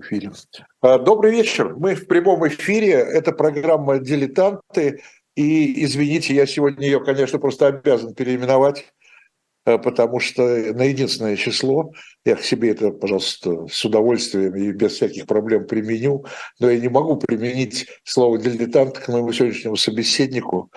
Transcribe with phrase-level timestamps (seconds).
[0.00, 0.30] эфире.
[0.80, 1.74] А, добрый вечер.
[1.76, 2.92] Мы в прямом эфире.
[2.92, 5.02] Это программа «Дилетанты».
[5.36, 8.86] И, извините, я сегодня ее, конечно, просто обязан переименовать,
[9.64, 11.92] а, потому что на единственное число,
[12.24, 16.24] я к себе это, пожалуйста, с удовольствием и без всяких проблем применю,
[16.60, 20.70] но я не могу применить слово «дилетант» к моему сегодняшнему собеседнику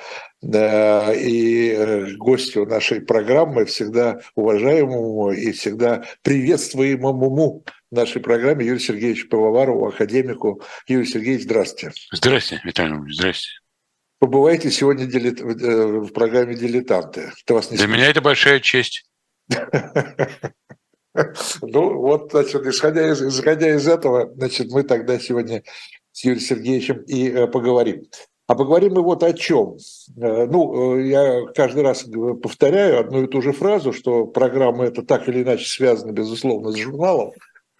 [0.43, 9.87] и э, гостю нашей программы, всегда уважаемому и всегда приветствуемому нашей программе Юрию Сергеевичу Пивоварову,
[9.87, 10.61] академику.
[10.87, 11.93] Юрий Сергеевич, здравствуйте.
[12.11, 13.59] Здравствуйте, Виталий Иванович, здравствуйте.
[14.19, 15.39] Побывайте сегодня дилет...
[15.41, 17.31] Э, в программе «Дилетанты».
[17.43, 19.05] Это вас не Для меня это большая честь.
[21.63, 25.63] Ну, вот, значит, исходя из, исходя из этого, значит, мы тогда сегодня
[26.11, 28.03] с Юрием Сергеевичем и э, поговорим.
[28.45, 29.77] А поговорим мы вот о чем.
[30.15, 32.05] Э, ну, я каждый раз
[32.41, 36.75] повторяю одну и ту же фразу, что программа это так или иначе связана, безусловно, с
[36.75, 37.31] журналом.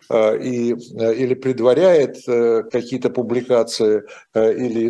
[0.10, 4.04] Э, и, э, или предваряет э, какие-то публикации,
[4.36, 4.90] или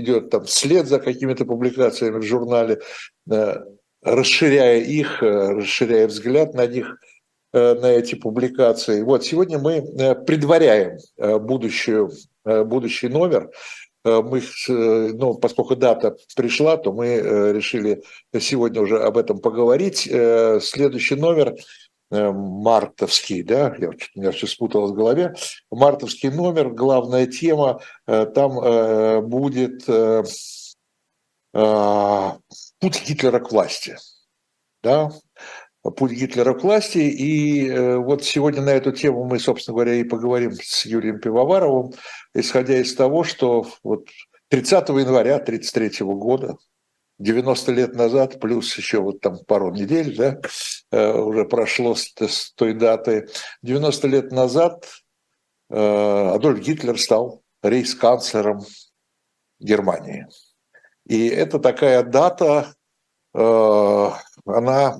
[0.00, 2.80] идет там вслед за какими-то публикациями в журнале,
[4.02, 6.98] расширяя их, расширяя взгляд на них,
[7.52, 9.02] на эти публикации.
[9.02, 9.80] Вот сегодня мы
[10.26, 12.10] предваряем будущую,
[12.44, 13.48] будущий номер.
[14.04, 18.02] Мы, ну, поскольку дата пришла, то мы решили
[18.38, 20.00] сегодня уже об этом поговорить.
[20.60, 21.54] Следующий номер
[22.10, 25.34] мартовский, да, я, меня все спуталось в голове,
[25.70, 29.84] мартовский номер, главная тема, э, там э, будет
[32.80, 33.96] путь Гитлера к власти,
[34.82, 35.12] да,
[35.82, 36.98] путь Гитлера к власти.
[36.98, 41.92] И вот сегодня на эту тему мы, собственно говоря, и поговорим с Юрием Пивоваровым,
[42.34, 44.08] исходя из того, что вот
[44.48, 46.56] 30 января 1933 года
[47.18, 50.40] 90 лет назад, плюс еще вот там пару недель, да,
[50.90, 53.28] э, уже прошло с, той даты.
[53.62, 54.88] 90 лет назад
[55.70, 55.76] э,
[56.34, 58.60] Адольф Гитлер стал рейс-канцлером
[59.60, 60.26] Германии.
[61.06, 62.74] И это такая дата,
[63.34, 64.10] э,
[64.46, 64.98] она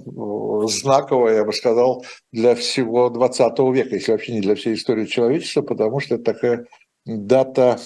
[0.68, 5.62] знаковая, я бы сказал, для всего 20 века, если вообще не для всей истории человечества,
[5.62, 6.66] потому что это такая
[7.04, 7.78] дата,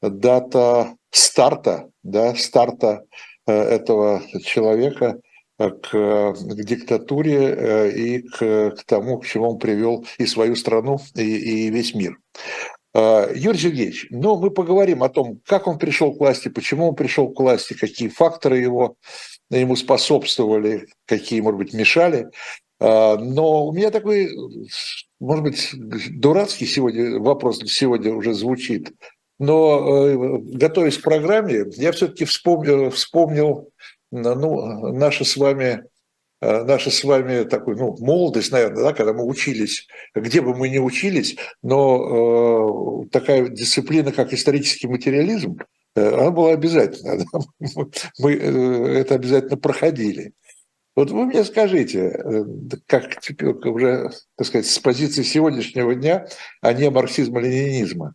[0.00, 3.04] дата старта, да, старта
[3.50, 5.20] этого человека
[5.58, 10.56] э, к, к диктатуре э, и к, к тому, к чему он привел и свою
[10.56, 12.18] страну, и, и весь мир.
[12.94, 17.32] Юрий Сергеевич, ну, мы поговорим о том, как он пришел к власти, почему он пришел
[17.32, 18.96] к власти, какие факторы его,
[19.48, 22.28] ему способствовали, какие, может быть, мешали.
[22.78, 24.28] Но у меня такой,
[25.20, 25.70] может быть,
[26.20, 28.92] дурацкий сегодня вопрос сегодня уже звучит.
[29.42, 33.72] Но э, готовясь к программе, я все-таки вспомнил, вспомнил
[34.12, 35.82] ну, наши с вами
[36.40, 40.68] э, наша с вами такой, ну, молодость, наверное, да, когда мы учились, где бы мы
[40.68, 45.58] ни учились, но э, такая дисциплина, как исторический материализм,
[45.96, 47.18] э, она была обязательна.
[47.58, 47.84] Да?
[48.20, 50.34] Мы э, это обязательно проходили.
[50.94, 52.46] Вот вы мне скажите,
[52.86, 56.28] как теперь уже, так сказать, с позиции сегодняшнего дня,
[56.60, 58.14] а не марксизма-ленинизма,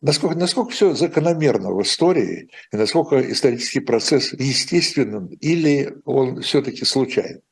[0.00, 7.42] насколько, насколько все закономерно в истории, и насколько исторический процесс естественен, или он все-таки случайен?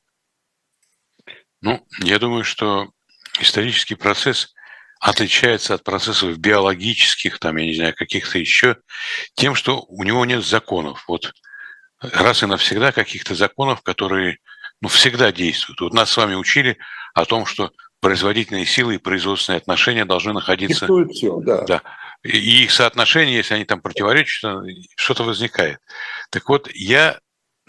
[1.61, 2.91] Ну, я думаю, что
[3.41, 4.55] исторический процесс
[5.01, 8.77] отличается от процессов биологических, там, я не знаю, каких-то еще,
[9.35, 11.05] тем, что у него нет законов.
[11.09, 11.33] Вот
[12.01, 14.39] раз и навсегда каких-то законов, которые
[14.81, 15.81] ну, всегда действуют.
[15.81, 16.79] Вот нас с вами учили
[17.15, 20.87] о том, что производительные силы и производственные отношения должны находиться...
[21.11, 21.63] Все, да.
[21.65, 21.83] да
[22.23, 24.53] и их соотношение, если они там противоречат,
[24.97, 25.79] что-то возникает.
[26.31, 27.19] Так вот, я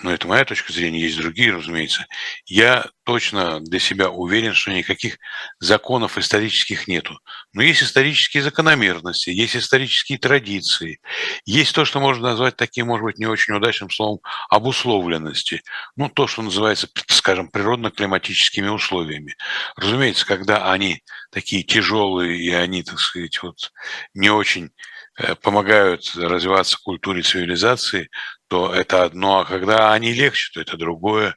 [0.01, 2.05] но это моя точка зрения, есть другие, разумеется,
[2.45, 5.17] я точно для себя уверен, что никаких
[5.59, 7.19] законов исторических нету.
[7.53, 10.99] Но есть исторические закономерности, есть исторические традиции,
[11.45, 15.63] есть то, что можно назвать таким, может быть, не очень удачным словом обусловленности.
[15.95, 19.35] Ну, то, что называется, скажем, природно-климатическими условиями.
[19.75, 23.72] Разумеется, когда они такие тяжелые, и они, так сказать, вот
[24.13, 24.72] не очень
[25.19, 28.09] Э, помогают развиваться культуре цивилизации,
[28.49, 31.35] то это одно, а когда они легче, то это другое.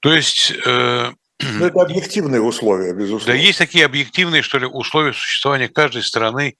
[0.00, 0.52] То есть...
[0.66, 3.26] Э, ну, это объективные условия, безусловно.
[3.26, 6.56] Да, есть такие объективные, что ли, условия существования каждой страны,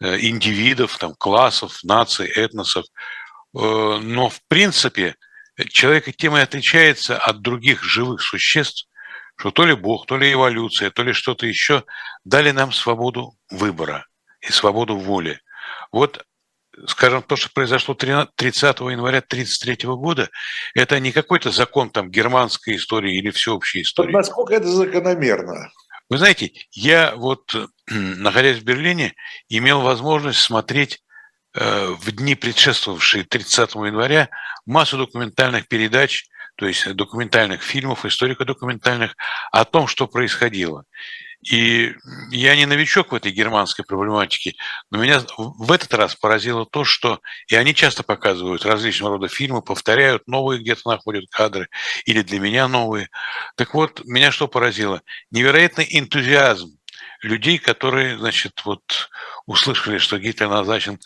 [0.00, 2.86] э, индивидов, там, классов, наций, этносов.
[3.54, 5.16] Э, но, в принципе,
[5.68, 8.88] человек тем и отличается от других живых существ,
[9.36, 11.84] что то ли Бог, то ли эволюция, то ли что-то еще
[12.24, 14.06] дали нам свободу выбора
[14.40, 15.40] и свободу воли.
[15.92, 16.24] Вот
[16.86, 18.34] скажем, то, что произошло 30
[18.80, 20.30] января 1933 года,
[20.74, 24.12] это не какой-то закон там германской истории или всеобщей истории.
[24.12, 25.70] Вот насколько это закономерно?
[26.10, 27.54] Вы знаете, я вот,
[27.88, 29.14] находясь в Берлине,
[29.48, 31.02] имел возможность смотреть
[31.54, 34.28] э, в дни, предшествовавшие 30 января,
[34.66, 39.16] массу документальных передач то есть документальных фильмов, историко-документальных
[39.50, 40.84] о том, что происходило.
[41.50, 41.94] И
[42.30, 44.54] я не новичок в этой германской проблематике,
[44.90, 49.60] но меня в этот раз поразило то, что и они часто показывают различного рода фильмы,
[49.60, 51.68] повторяют новые, где-то находят кадры,
[52.06, 53.08] или для меня новые.
[53.56, 55.02] Так вот, меня что поразило?
[55.30, 56.78] Невероятный энтузиазм
[57.20, 59.10] людей, которые, значит, вот
[59.46, 60.98] услышали, что Гитлер назначен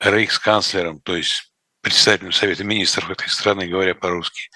[0.00, 1.52] рейхсканцлером, то есть
[1.82, 4.48] председателем Совета министров этой страны, говоря по-русски,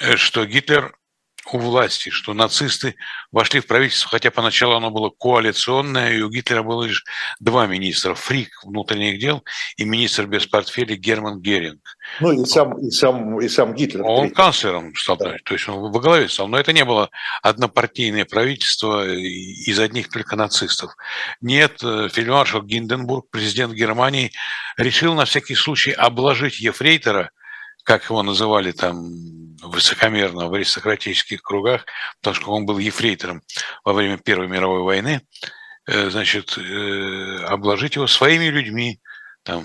[0.00, 0.94] э, что Гитлер
[1.50, 2.94] у власти, что нацисты
[3.30, 7.04] вошли в правительство, хотя поначалу оно было коалиционное, и у Гитлера было лишь
[7.40, 9.44] два министра, Фрик внутренних дел
[9.76, 11.80] и министр без портфеля Герман Геринг.
[12.20, 14.02] Ну и сам, и сам, и сам Гитлер.
[14.04, 15.36] Он канцлером стал, да.
[15.44, 17.10] то есть он во главе стал, но это не было
[17.42, 20.92] однопартийное правительство из одних только нацистов.
[21.40, 24.32] Нет, э, фельдмаршал Гинденбург, президент Германии,
[24.76, 27.30] решил на всякий случай обложить Ефрейтора–
[27.84, 31.86] как его называли там высокомерно в аристократических кругах,
[32.20, 33.42] потому что он был ефрейтором
[33.84, 35.22] во время Первой мировой войны,
[35.86, 39.00] э, значит, э, обложить его своими людьми,
[39.44, 39.64] там,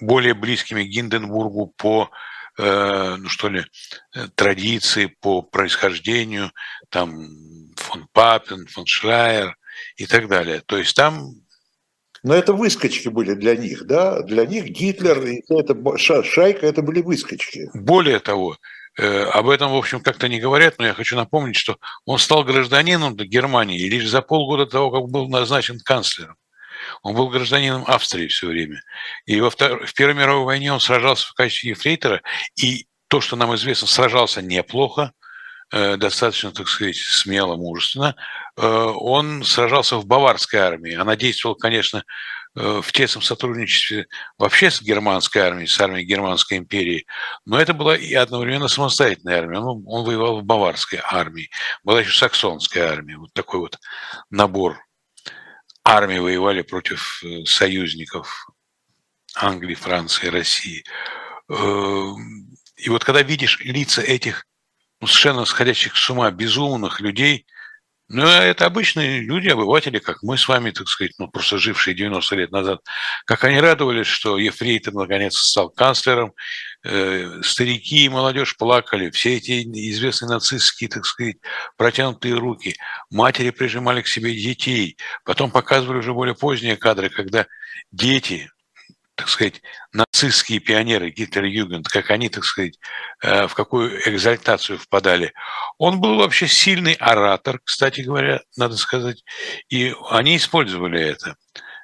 [0.00, 2.10] более близкими Гинденбургу по
[2.58, 3.64] э, ну что ли,
[4.34, 6.52] традиции, по происхождению,
[6.90, 7.28] там
[7.76, 9.56] фон Папен, фон Шлайер
[9.96, 10.62] и так далее.
[10.66, 11.32] То есть там
[12.26, 14.20] но это выскочки были для них, да?
[14.22, 15.76] Для них Гитлер и эта
[16.24, 17.70] шайка– это были выскочки.
[17.72, 18.58] Более того,
[18.98, 22.42] э, об этом, в общем, как-то не говорят, но я хочу напомнить, что он стал
[22.42, 26.34] гражданином Германии лишь за полгода того, как был назначен канцлером.
[27.02, 28.82] Он был гражданином Австрии все время.
[29.26, 29.86] И во втор...
[29.86, 32.22] в Первой мировой войне он сражался в качестве ефрейтора,
[32.60, 35.12] и то, что нам известно, сражался неплохо,
[35.70, 38.14] достаточно, так сказать, смело, мужественно.
[38.56, 40.94] Э, он сражался в баварской армии.
[40.94, 42.04] Она действовала, конечно,
[42.54, 44.06] э, в тесном сотрудничестве
[44.38, 47.06] вообще с германской армией, с армией Германской империи,
[47.44, 49.58] но это была и одновременно самостоятельная армия.
[49.58, 51.50] Он, он воевал в баварской армии,
[51.84, 53.78] была еще саксонская армия, вот такой вот
[54.30, 54.78] набор
[55.84, 58.48] армии воевали против союзников
[59.36, 60.82] Англии, Франции, России.
[61.48, 64.46] И вот когда видишь лица этих
[65.00, 67.46] совершенно сходящих с ума, безумных людей.
[68.08, 72.36] Ну, это обычные люди, обыватели, как мы с вами, так сказать, ну, просто жившие 90
[72.36, 72.80] лет назад.
[73.24, 76.32] Как они радовались, что Ефрейтор наконец стал канцлером,
[76.84, 81.38] э, старики и молодежь плакали, все эти известные нацистские, так сказать,
[81.76, 82.76] протянутые руки,
[83.10, 87.46] матери прижимали к себе детей, потом показывали уже более поздние кадры, когда
[87.90, 88.48] дети,
[89.16, 92.78] так сказать, нацистские пионеры, Гитлер-Югент, как они, так сказать,
[93.22, 95.32] э, в какую экзальтацию впадали.
[95.78, 99.24] Он был вообще сильный оратор, кстати говоря, надо сказать,
[99.70, 101.36] и они использовали это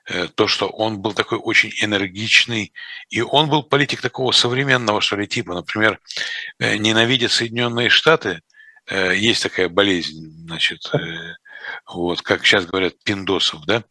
[0.06, 2.74] э, то, что он был такой очень энергичный,
[3.08, 6.00] и он был политик такого современного, что ли, типа, например,
[6.58, 8.42] э, ненавидя Соединенные Штаты,
[8.90, 10.80] есть такая болезнь, значит,
[11.86, 13.84] вот, как сейчас говорят, пиндосов, да,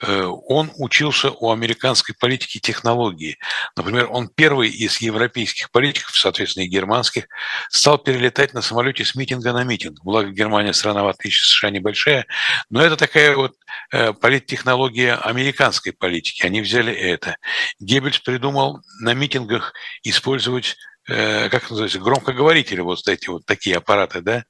[0.00, 3.38] э, он учился у американской политики технологии.
[3.76, 7.26] Например, он первый из европейских политиков, соответственно, и германских,
[7.70, 9.98] стал перелетать на самолете с митинга на митинг.
[10.02, 12.26] Благо, Германия страна, в отличие от США, небольшая,
[12.70, 13.54] но это такая вот
[13.92, 16.44] э, политтехнология американской политики.
[16.44, 17.36] Они взяли это.
[17.80, 20.76] Геббельс придумал на митингах использовать
[21.08, 24.44] э, как называется, громкоговорители, вот эти вот такие аппараты, да,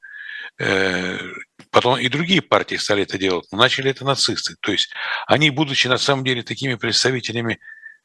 [1.78, 4.56] Потом и другие партии стали это делать, но начали это нацисты.
[4.58, 4.90] То есть
[5.28, 7.60] они, будучи на самом деле такими представителями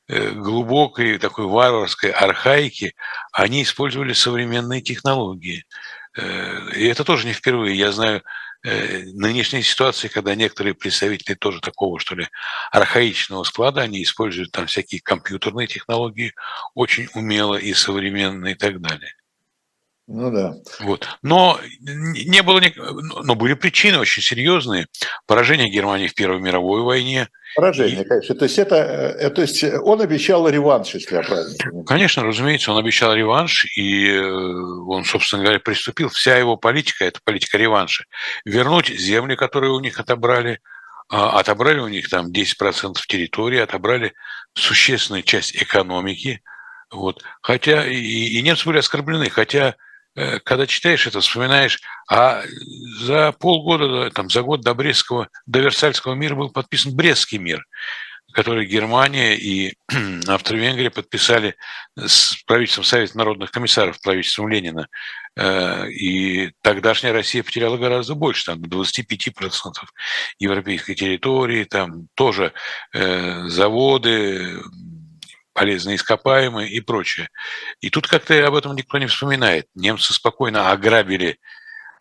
[0.08, 2.94] э, глубокой такой варварской архаики,
[3.32, 5.66] они использовали современные технологии.
[6.16, 7.76] Э, и это тоже не впервые.
[7.76, 8.22] Я знаю
[8.64, 12.28] э, нынешние ситуации, когда некоторые представители тоже такого, что ли,
[12.72, 16.36] архаичного склада, они используют там всякие компьютерные технологии
[16.76, 19.16] очень умело и современно и так далее.
[20.16, 20.54] Ну да.
[20.82, 21.08] Вот.
[21.24, 22.62] Но не было,
[23.24, 24.86] но были причины очень серьезные.
[25.26, 27.30] Поражение Германии в Первой мировой войне.
[27.56, 28.08] Поражение, и...
[28.08, 28.36] конечно.
[28.36, 31.86] То есть это, э, то есть он обещал реванш, если я правильно понимаю.
[31.86, 36.10] Конечно, разумеется, он обещал реванш, и э, он, собственно говоря, приступил.
[36.10, 38.06] Вся его политика– это политика реванша.
[38.46, 40.60] Вернуть земли, которые у них отобрали,
[41.10, 44.14] а, отобрали у них там 10% территории, отобрали
[44.54, 46.44] существенную часть экономики.
[46.92, 47.24] Вот.
[47.42, 49.74] Хотя и, и немцы были оскорблены, хотя Э,
[50.16, 51.80] когда читаешь это, вспоминаешь,
[52.10, 52.44] а
[53.00, 57.66] за полгода, там, за год до Брестского, до Версальского мира был подписан Брестский мир.
[58.34, 59.74] который Германия и
[60.28, 61.56] Австро-Венгрия подписали
[61.96, 64.88] с правительством Совета народных комиссаров, правительством Ленина.
[65.36, 69.74] Э, и тогдашняя Россия потеряла гораздо больше, там, до 25%
[70.40, 72.54] европейской территории, там тоже
[72.94, 74.60] э, заводы,
[75.54, 77.30] полезные ископаемые и прочее.
[77.80, 79.68] И тут как-то об этом никто не вспоминает.
[79.76, 81.40] Немцы спокойно ограбили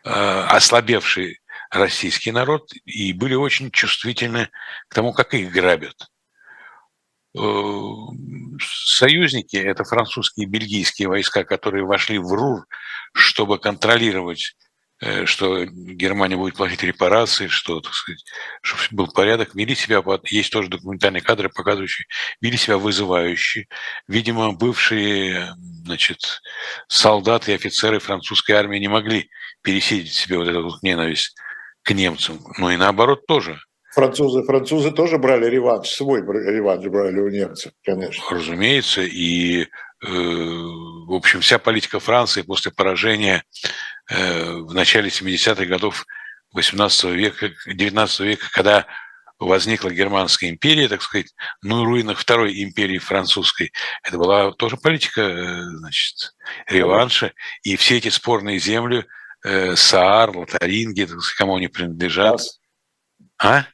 [0.04, 1.40] э, ослабевший
[1.70, 4.50] российский народ и были очень чувствительны
[4.88, 6.08] к тому, как их грабят.
[7.38, 7.40] Э,
[8.60, 12.66] союзники, это французские и бельгийские войска, которые вошли в РУР,
[13.14, 14.56] чтобы контролировать,
[15.24, 18.24] что Германия будет платить репарации, что, так сказать,
[18.62, 22.06] чтобы был порядок, вели себя, есть тоже документальные кадры, показывающие,
[22.40, 23.66] вели себя вызывающие.
[24.08, 25.54] Видимо, бывшие
[25.84, 26.40] значит,
[26.88, 29.28] солдаты и офицеры французской армии не могли
[29.62, 31.34] пересидеть себе вот эту вот ненависть
[31.82, 32.38] к немцам.
[32.58, 33.58] Ну и наоборот тоже–
[33.92, 38.24] Французы, французы тоже брали реванш, свой реванш брали у немцев, конечно.
[38.30, 39.66] Разумеется, и, э,
[41.12, 43.44] в общем, вся политика Франции после поражения
[44.08, 46.06] э, в начале 70-х годов
[46.52, 48.86] 18 века, 19 века, когда
[49.38, 53.72] возникла Германская империя, так сказать, ну и руинах Второй империи французской.
[54.02, 56.34] Это была тоже политика, э, значит,
[56.66, 57.34] реванша.
[57.62, 59.04] И все эти спорные земли,
[59.44, 62.40] э, Саар, Лотаринги, кому они принадлежат.
[63.38, 63.66] А?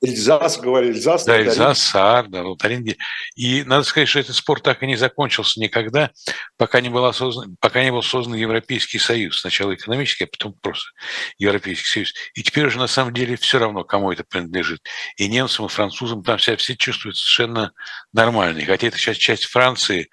[0.00, 1.24] Эльзас, говорили, Эльзас.
[1.24, 2.96] Да, Эльзас, Саар, да, Лотаринги.
[3.34, 6.10] И надо сказать, что этот спор так и не закончился никогда,
[6.56, 9.40] пока не, был создан, пока не был создан Европейский Союз.
[9.40, 10.90] Сначала экономический, а потом просто
[11.38, 12.14] Европейский Союз.
[12.34, 14.80] И теперь уже на самом деле все равно, кому это принадлежит.
[15.16, 17.72] И немцам, и французам там себя все чувствуют совершенно
[18.12, 18.64] нормально.
[18.64, 20.08] хотя это сейчас часть Франции,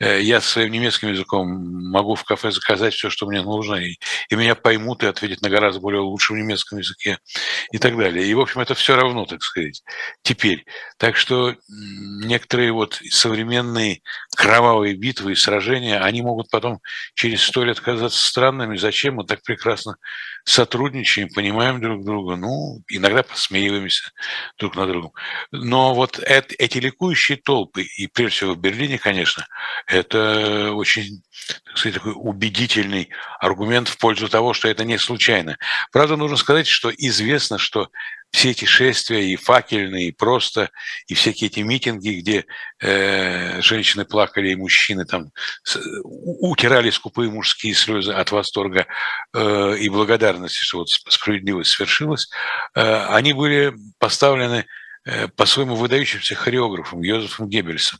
[0.00, 1.48] э, я своим немецким языком
[1.90, 3.96] могу в кафе заказать все, что мне нужно, и,
[4.28, 7.18] и меня поймут и ответят на гораздо более лучшем немецком языке
[7.72, 8.26] и так далее.
[8.26, 9.82] И, в общем, это все равно так сказать,
[10.22, 10.66] теперь.
[10.98, 14.00] Так что некоторые вот современные
[14.36, 16.80] кровавые битвы и сражения, они могут потом
[17.14, 18.76] через сто лет казаться странными.
[18.76, 19.96] Зачем мы так прекрасно
[20.44, 24.10] сотрудничаем, понимаем друг друга, ну, иногда посмеиваемся
[24.58, 25.12] друг на другом.
[25.50, 29.46] Но вот это, эти ликующие толпы, и прежде всего в Берлине, конечно,
[29.86, 31.22] это очень
[31.64, 33.10] так сказать, такой убедительный
[33.40, 35.56] аргумент в пользу того, что это не случайно.
[35.92, 37.88] Правда, нужно сказать, что известно, что
[38.30, 40.70] все эти шествия и факельные, и просто,
[41.08, 42.46] и всякие эти митинги, где
[42.80, 45.30] э, женщины плакали, и мужчины там
[45.64, 48.86] с, утирали скупые мужские слезы от восторга
[49.34, 52.28] э, и благодарности, что вот справедливость свершилась,
[52.74, 54.66] э, они были поставлены
[55.04, 57.98] э, по своему выдающимся хореографам Йозефом Геббельсом.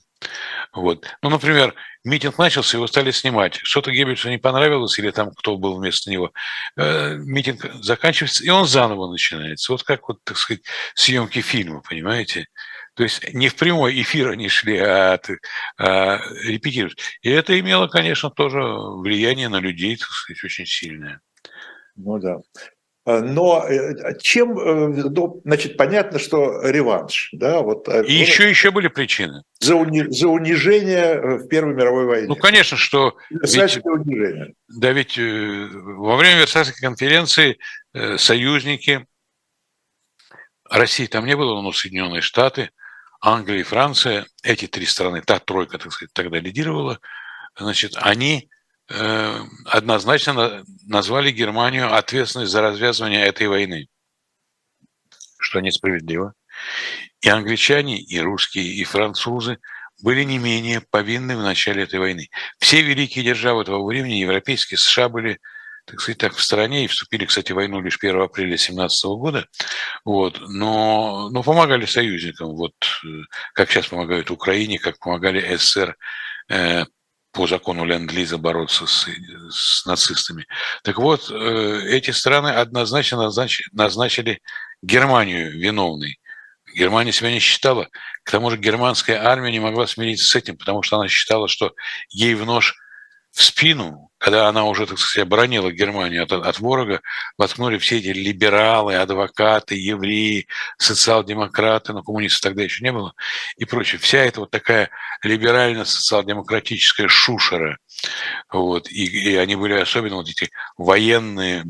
[0.73, 1.07] Вот.
[1.23, 1.75] Ну, например,
[2.05, 3.57] митинг начался, его стали снимать.
[3.63, 6.33] Что-то Геббельсу не понравилось, или там кто был вместо него.
[6.77, 9.73] Э, митинг заканчивается, и он заново начинается.
[9.73, 10.63] Вот как, вот, так сказать,
[10.95, 12.47] съемки фильма, понимаете?
[12.95, 15.19] То есть не в прямой эфир они шли, а,
[15.79, 16.99] а репетируют.
[17.23, 21.21] И это имело, конечно, тоже влияние на людей, так сказать, очень сильное.
[21.97, 22.39] Ну да.
[23.11, 27.89] Э, но э, чем, э, ну, значит, понятно, что реванш, да, вот.
[27.89, 29.43] И ну, еще, еще были причины.
[29.59, 32.29] За, уни, за унижение в Первой мировой войне.
[32.29, 33.17] Ну, конечно, что...
[33.31, 34.55] Ведь, унижение.
[34.69, 37.59] Да, ведь во время Версальской конференции
[38.17, 39.07] союзники,
[40.69, 42.71] России там не было, но Соединенные Штаты,
[43.21, 47.01] Англия и Франция, эти три страны, та тройка, так сказать, тогда лидировала,
[47.59, 48.49] значит, они
[49.65, 53.89] однозначно назвали Германию ответственной за развязывание этой войны,
[55.39, 56.35] что несправедливо.
[57.21, 59.59] И англичане, и русские, и французы
[60.03, 62.29] были не менее повинны в начале этой войны.
[62.59, 65.39] Все великие державы того времени, европейские, США были,
[65.87, 69.47] так сказать, так в стороне и вступили, кстати, в войну лишь 1 апреля 17 года,
[70.05, 73.09] вот, но, но помогали союзникам, вот, э,
[73.53, 75.97] как сейчас помогают Украине, как помогали СССР
[76.49, 76.85] э,
[77.33, 79.07] по закону Ленд-Лиза бороться с,
[79.51, 80.47] с нацистами.
[80.83, 84.41] Так вот, э, эти страны однозначно назнач, назначили
[84.83, 86.19] Германию виновной.
[86.75, 87.89] Германия себя не считала.
[88.25, 91.73] К тому же германская армия не могла смириться с этим, потому что она считала, что
[92.11, 92.77] ей в нож
[93.33, 97.01] в спину, когда она уже, так сказать, оборонила Германию от, от ворога,
[97.39, 100.47] воткнули все эти либералы, адвокаты, евреи,
[100.79, 103.15] социал-демократы, но коммунистов тогда еще не было,
[103.57, 103.99] и прочее.
[103.99, 104.91] Вся эта вот такая
[105.23, 107.79] либерально-социал-демократическая шушера.
[108.53, 111.65] Вот, и, и они были особенно вот эти военные,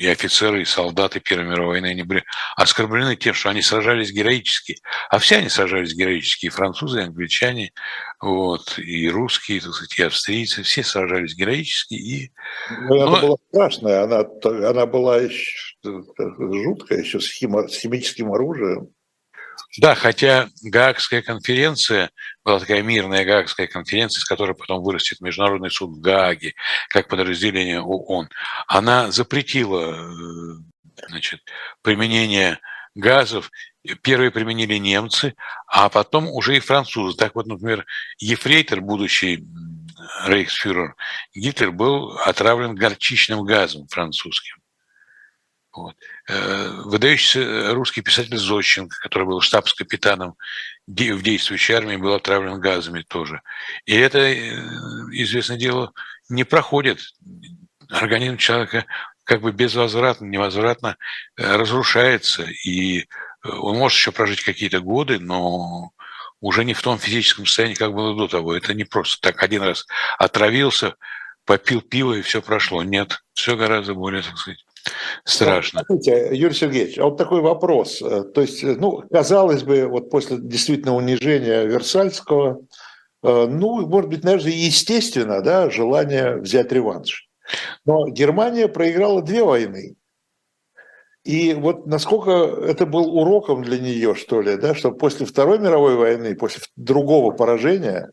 [0.00, 2.24] и офицеры, и солдаты Первой мировой войны, они были
[2.56, 4.78] оскорблены тем, что они сражались героически.
[5.10, 7.72] А все они сражались героически, и французы, и англичане,
[8.18, 11.94] вот, и русские, так сказать, и австрийцы, все сражались героически.
[11.94, 12.32] И...
[12.88, 13.20] Ну, она Но...
[13.20, 14.24] была страшная, она,
[14.70, 18.88] она была еще, жуткая еще с, химо, с химическим оружием.
[19.78, 22.10] Да, хотя Гаагская конференция
[22.44, 26.00] была такая мирная Гаагская конференция, с которой потом вырастет Международный суд в
[26.88, 28.30] как подразделение ООН,
[28.66, 31.40] она запретила э, значит,
[31.82, 32.58] применение
[32.96, 33.50] газов.
[34.02, 35.34] Первые применили немцы,
[35.66, 37.16] а потом уже и французы.
[37.16, 37.86] Так вот, например,
[38.18, 39.46] Ефрейтор, будущий
[40.26, 40.96] рейхсфюрер
[41.34, 44.59] Гитлер, был отравлен горчичным газом французским.
[45.72, 45.96] Вот.
[46.28, 50.34] Э, выдающийся русский писатель Зощенко, который был штабс-капитаном
[50.86, 53.42] в действующей армии, был отравлен газами тоже.
[53.84, 54.52] И это, э,
[55.12, 55.92] известное дело,
[56.28, 57.00] не проходит.
[57.88, 58.84] Организм человека
[59.24, 60.96] как бы безвозвратно, невозвратно
[61.36, 63.06] э, разрушается, и
[63.44, 65.92] он может еще прожить какие-то годы, но
[66.40, 68.56] уже не в том физическом состоянии, как было до того.
[68.56, 69.86] Это не просто так один раз
[70.18, 70.96] отравился,
[71.44, 72.82] попил пиво и все прошло.
[72.82, 74.64] Нет, все гораздо более, так сказать,
[75.24, 75.82] Страшно.
[75.86, 78.02] Смотрите, Юрий Сергеевич, а вот такой вопрос.
[78.02, 82.60] Э, то есть, э, ну, казалось бы, вот после действительно унижения Версальского,
[83.22, 87.28] э, ну, может быть, наверное, естественно, да, желание взять реванш.
[87.84, 89.96] Но Германия проиграла две войны.
[91.24, 95.96] И вот насколько это был уроком для нее, что ли, да, что после Второй мировой
[95.96, 98.10] войны, после другого поражения,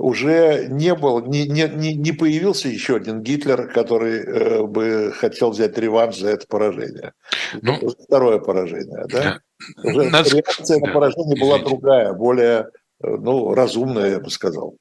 [0.00, 5.76] уже не был, не, не, не появился еще один Гитлер, который э, бы хотел взять
[5.76, 7.12] реванш за это поражение.
[7.60, 9.22] Ну, Второе поражение, да?
[9.22, 9.40] да.
[9.84, 10.30] Уже Надо...
[10.30, 12.68] реакция на поражение да, была другая, более
[13.02, 14.76] э, ну, разумная, я бы сказал.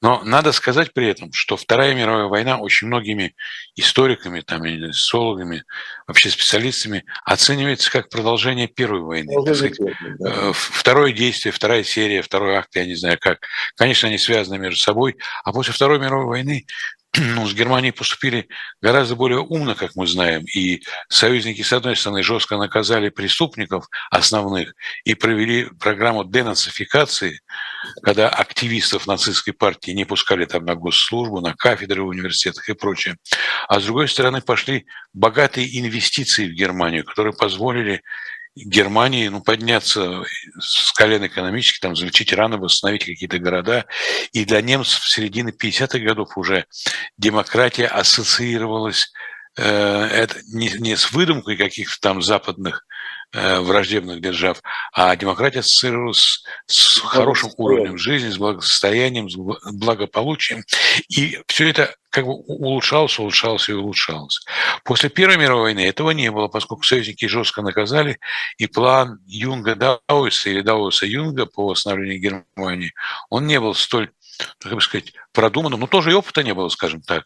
[0.00, 3.34] Но надо сказать при этом, что Вторая мировая война очень многими
[3.74, 4.62] историками, там,
[4.92, 5.64] социологами,
[6.06, 9.32] вообще специалистами оценивается как продолжение Первой войны.
[9.42, 9.74] Сказать,
[10.18, 10.50] да.
[10.50, 13.40] Э, второе действие, вторая серия, второй акт, я не знаю как.
[13.76, 15.16] Конечно, они связаны между собой.
[15.42, 16.66] А после Второй мировой войны
[17.16, 18.48] ну, с Германией поступили
[18.82, 24.74] гораздо более умно, как мы знаем, и союзники, с одной стороны, жестко наказали преступников основных
[25.04, 27.40] и провели программу денацификации,
[28.02, 33.16] когда активистов нацистской партии не пускали там на госслужбу, на кафедры в университетах и прочее.
[33.68, 38.02] А с другой стороны, пошли богатые инвестиции в Германию, которые позволили
[38.64, 40.24] Германии ну, подняться
[40.58, 43.86] с колен экономически, там, залечить раны, восстановить какие-то города.
[44.32, 46.66] И для немцев в середине 50-х годов уже
[47.16, 49.12] демократия ассоциировалась
[49.56, 52.86] э, это не, не с выдумкой каких-то там западных
[53.32, 54.62] враждебных держав,
[54.92, 60.64] а демократия ассоциировалась с хорошим уровнем жизни, с благосостоянием, с благополучием.
[61.08, 64.40] И все это как бы улучшалось, улучшалось и улучшалось.
[64.82, 68.18] После Первой мировой войны этого не было, поскольку союзники жестко наказали,
[68.56, 72.20] и план Юнга Дауиса или Дауиса Юнга по восстановлению
[72.56, 72.94] Германии,
[73.28, 74.10] он не был столь,
[74.58, 77.24] как бы сказать, продуманным, но тоже и опыта не было, скажем так.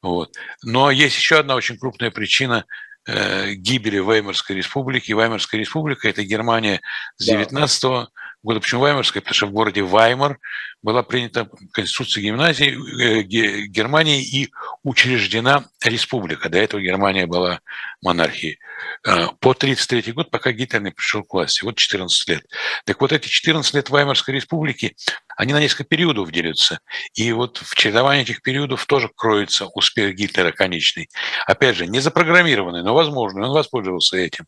[0.00, 0.34] Вот.
[0.62, 5.12] Но есть еще одна очень крупная причина– Э, гибели Веймарской республики.
[5.12, 6.80] Веймарская республика– это Германия
[7.16, 8.06] с 19 -го
[8.42, 8.60] года.
[8.60, 9.20] Почему Веймарская?
[9.20, 10.38] Потому что в городе Ваймар
[10.82, 13.22] была принята Конституция гимназии, э,
[13.68, 14.50] Германии и
[14.82, 16.48] учреждена республика.
[16.48, 17.60] До этого Германия была
[18.02, 18.58] монархией.
[19.06, 21.64] Э, по 1933 год, пока Гитлер не пришел к власти.
[21.64, 22.44] Вот 14 лет.
[22.84, 24.96] Так вот эти 14 лет Ваймарской республики,
[25.36, 26.80] они на несколько периодов делятся.
[27.14, 31.08] И вот в чередовании этих периодов тоже кроется успех Гитлера конечный.
[31.46, 33.42] Опять же, не запрограммированный, но возможный.
[33.42, 34.46] Он воспользовался этим.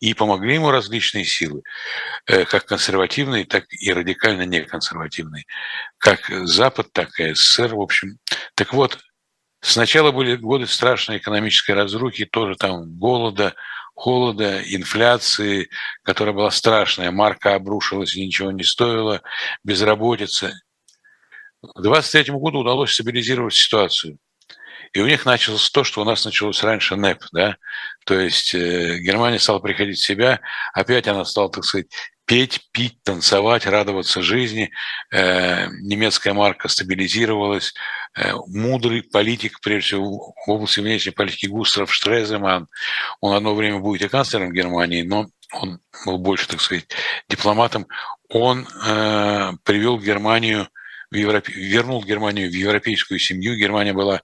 [0.00, 1.62] И помогли ему различные силы,
[2.26, 5.44] э, как консервативные, так и радикально неконсервативные.
[5.98, 8.18] Как Запад, так и СССР, в общем.
[8.54, 9.00] Так вот,
[9.60, 13.54] сначала были годы страшной экономической разрухи, тоже там голода,
[13.94, 15.68] холода, инфляции,
[16.02, 19.22] которая была страшная, марка обрушилась и ничего не стоила,
[19.64, 20.52] безработица.
[21.62, 24.18] К 23 году удалось стабилизировать ситуацию.
[24.94, 27.56] И у них началось то, что у нас началось раньше НЭП, да,
[28.06, 30.40] то есть э, Германия стала приходить в себя,
[30.72, 31.88] опять она стала, так сказать,
[32.26, 34.70] петь, пить, танцевать, радоваться жизни.
[35.12, 37.74] Э, немецкая марка стабилизировалась.
[38.16, 42.68] Э, мудрый политик, прежде всего, в области внешней политики Густав Штреземан,
[43.20, 46.86] он одно время будет и канцлером Германии, но он был больше, так сказать,
[47.28, 47.86] дипломатом.
[48.28, 50.68] Он э, привел Германию
[51.10, 53.56] в Европе, вернул Германию в европейскую семью.
[53.56, 54.22] Германия была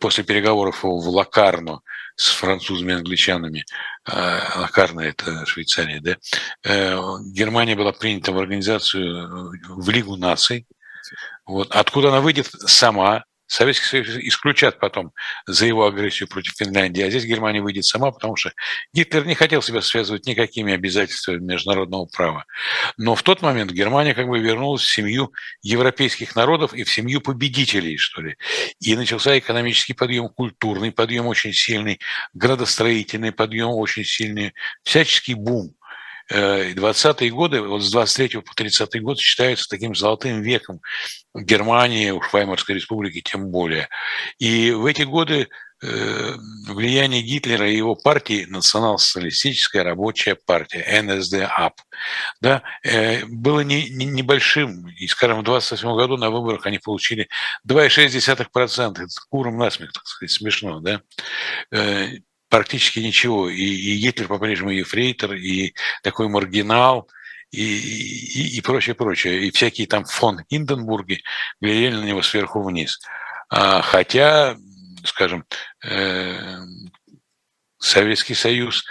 [0.00, 1.80] после переговоров в Лакарно
[2.16, 3.64] с французами и англичанами,
[4.04, 6.16] а, Лакарна– это Швейцария, да,
[6.64, 6.96] э,
[7.32, 10.66] Германия была принята в организацию, э, в Лигу наций,
[11.46, 11.74] вот.
[11.74, 15.12] Откуда она выйдет сама, Советский Союз исключат потом
[15.46, 18.52] за его агрессию против Финляндии, а здесь Германия выйдет сама, потому что
[18.92, 22.46] Гитлер не хотел себя связывать никакими обязательствами международного права.
[22.96, 27.20] Но в тот момент Германия как бы вернулась в семью европейских народов и в семью
[27.20, 28.36] победителей, что ли.
[28.80, 32.00] И начался экономический подъем, культурный подъем очень сильный,
[32.32, 35.74] градостроительный подъем очень сильный, всяческий бум.
[36.32, 40.80] 20-е годы, вот с 23 по 30 год считаются таким золотым веком
[41.34, 43.88] Германии, уж Ваймарской республики тем более.
[44.38, 45.48] И в эти годы
[45.86, 46.36] Э,
[46.68, 51.74] влияние Гитлера и его партии, национал-социалистическая рабочая партия, НСДАП,
[52.40, 54.88] да, э, было не, не, небольшим.
[54.88, 57.28] И, скажем, в 28 году на выборах они получили
[57.68, 58.92] 2,6%.
[58.92, 61.02] Это куром насмех, так сказать, смешно, да.
[62.54, 63.48] Э, практически ничего.
[63.48, 67.08] И, и Гитлер по-прежнему и фрейтер, и такой маргинал,
[67.50, 69.46] и, и, и прочее, прочее.
[69.46, 71.22] И всякие там фон Инденбурги
[71.60, 73.00] глядели на него сверху вниз.
[73.50, 74.56] А, хотя
[75.04, 75.44] скажем,
[75.84, 76.58] э,
[77.78, 78.84] Советский Союз,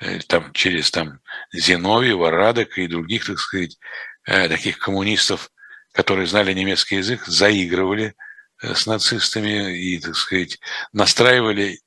[0.00, 1.20] э, там, через там,
[1.52, 3.78] Зиновьева, Радека и других, так сказать,
[4.26, 5.50] э, таких коммунистов,
[5.92, 8.14] которые знали немецкий язык, заигрывали
[8.60, 10.58] с нацистами и, так сказать,
[10.92, 11.78] настраивали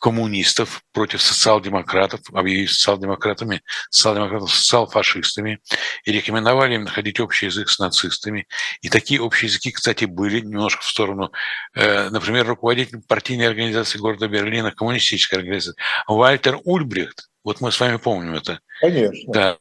[0.00, 5.60] коммунистов против социал-демократов, объявив социал-демократами, социал-демократов социал-фашистами,
[6.04, 8.48] и рекомендовали им находить общий язык с нацистами.
[8.80, 11.30] И такие общие языки, кстати, были немножко в сторону,
[11.74, 17.28] э, например, руководитель партийной организации города Берлина, коммунистической организации, Вальтер Ульбрихт.
[17.44, 18.60] Вот мы с вами помним это.
[18.80, 19.32] Конечно.
[19.32, 19.58] Да,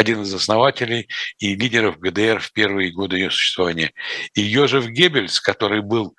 [0.00, 3.92] один из основателей и лидеров ГДР в первые годы ее существования.
[4.34, 6.14] И Йозеф Геббельс, который был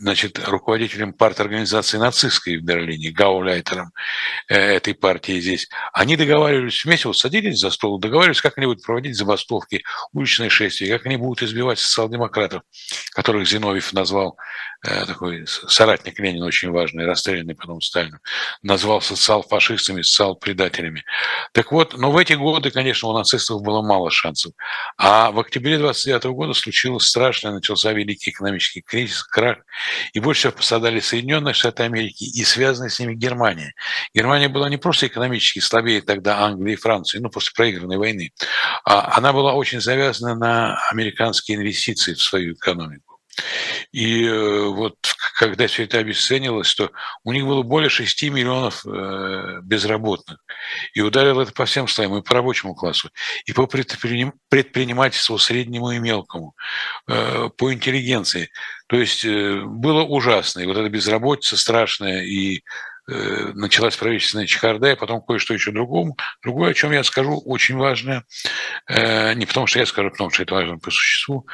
[0.00, 3.92] значит, руководителем парт-организации нацистской в Берлине, гауляйтером
[4.48, 8.84] э, этой партии здесь, они договаривались вместе, вот садились за стол, договаривались, как они будут
[8.84, 12.62] проводить забастовки, уличные шествия, как они будут избивать социал-демократов,
[13.14, 14.36] которых Зиновьев назвал
[14.84, 18.20] Э, такой соратник Ленина очень важный, расстрелянный потом Сталином,
[18.62, 21.04] назвал социал-фашистами, социал-предателями.
[21.52, 24.52] Так вот, но в эти годы, конечно, у нацистов было мало шансов.
[24.98, 29.51] А в октябре 29 года случилось страшное, начался великий экономический кризис, крах,
[30.12, 33.74] и больше всего пострадали Соединенные Штаты Америки и связанная с ними Германия.
[34.14, 38.32] Германия была не просто экономически слабее тогда Англии и Франции, ну, после проигранной войны,
[38.84, 43.12] а она была очень завязана на американские инвестиции в свою экономику.
[43.92, 44.96] И э, вот
[45.38, 46.90] когда все это обесценилось, что
[47.24, 50.38] у них было более 6 миллионов э, безработных.
[50.94, 53.10] И ударило это по всем слоям, и по рабочему классу,
[53.46, 56.54] и по предпринимательству среднему и мелкому,
[57.08, 58.50] э, по интеллигенции.
[58.92, 60.60] То есть было ужасно.
[60.60, 62.62] И вот эта безработица страшная, и
[63.08, 66.16] Э, началась правительственная чехарда, и потом кое-что еще другому.
[66.40, 68.24] Другое, о чем я скажу, очень важное,
[68.86, 71.48] э, не потому что я скажу, потому что это важно по существу.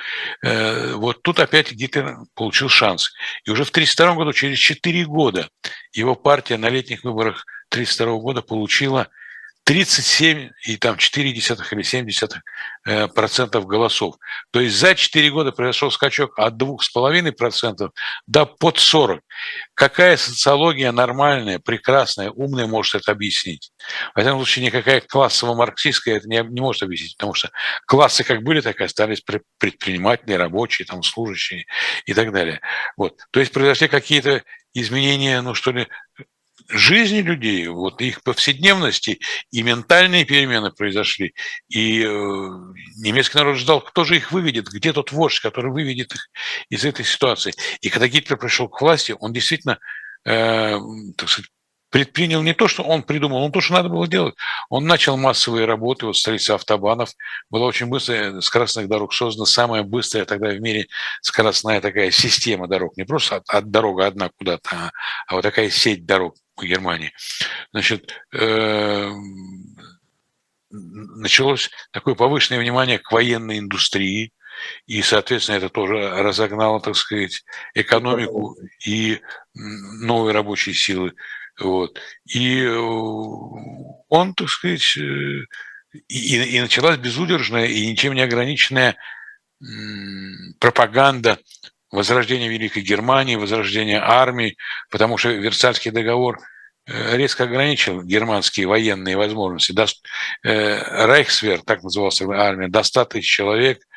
[0.44, 3.12] Э, вот тут опять Гитлер получил шанс.
[3.44, 5.48] И уже в 1932 году, через 4 года,
[5.92, 9.09] его партия на летних выборах 1932 года получила
[9.68, 12.40] 37 и там 4 десятых или 7 десятых
[12.87, 14.14] э, процентов голосов.
[14.50, 17.92] То есть за 4 года произошел скачок от 2,5 процентов
[18.26, 19.20] до под 40.
[19.74, 23.70] Какая социология нормальная, прекрасная, умная может это объяснить?
[24.14, 27.50] В этом случае никакая классово-марксистская это не, не может объяснить, потому что
[27.85, 29.22] классы как были, так и остались
[29.59, 31.66] предприниматели, рабочие, там, служащие
[32.07, 32.62] и так далее.
[32.96, 33.18] Вот.
[33.33, 35.88] То есть произошли какие-то изменения, ну что ли,
[36.68, 41.35] жизни людей, вот их повседневности и ментальные перемены произошли.
[41.68, 46.28] И э, немецкий народ ждал, кто же их выведет, где тот вождь, который выведет их
[46.68, 47.54] из этой ситуации.
[47.81, 49.78] И когда Гитлер пришел к власти, он действительно,
[50.26, 50.78] э,
[51.16, 51.50] так сказать,
[51.90, 54.35] предпринял не то, что он придумал, но то, что надо было делать.
[54.68, 57.11] Он начал массовые работы, вот столица автобанов,
[57.50, 60.87] была очень быстрая, скоростных дорог создана самая быстрая тогда в мире
[61.22, 64.90] скоростная такая система дорог, не просто от, от дорога одна куда-то, а,
[65.28, 67.12] а вот такая сеть дорог Германии.
[67.73, 69.11] Значит, э,
[70.71, 74.33] началось такое повышенное внимание к военной индустрии,
[74.87, 77.44] и, соответственно, это тоже разогнало, так сказать,
[77.75, 79.21] экономику и
[79.55, 81.14] новые рабочие силы
[81.59, 82.01] вот.
[82.27, 85.44] И э, он, так сказать, э,
[86.09, 88.97] и, и началась безудержная и ничем не ограниченная
[90.61, 91.40] пропаганда
[91.90, 94.57] возрождения Великой Германии, возрождения армии,
[94.90, 96.38] потому что Версальский договор
[96.87, 99.72] э, резко ограничил германские военные возможности.
[100.42, 103.88] Рейхсвер, так назывался армия, до 100 тысяч человек, Э,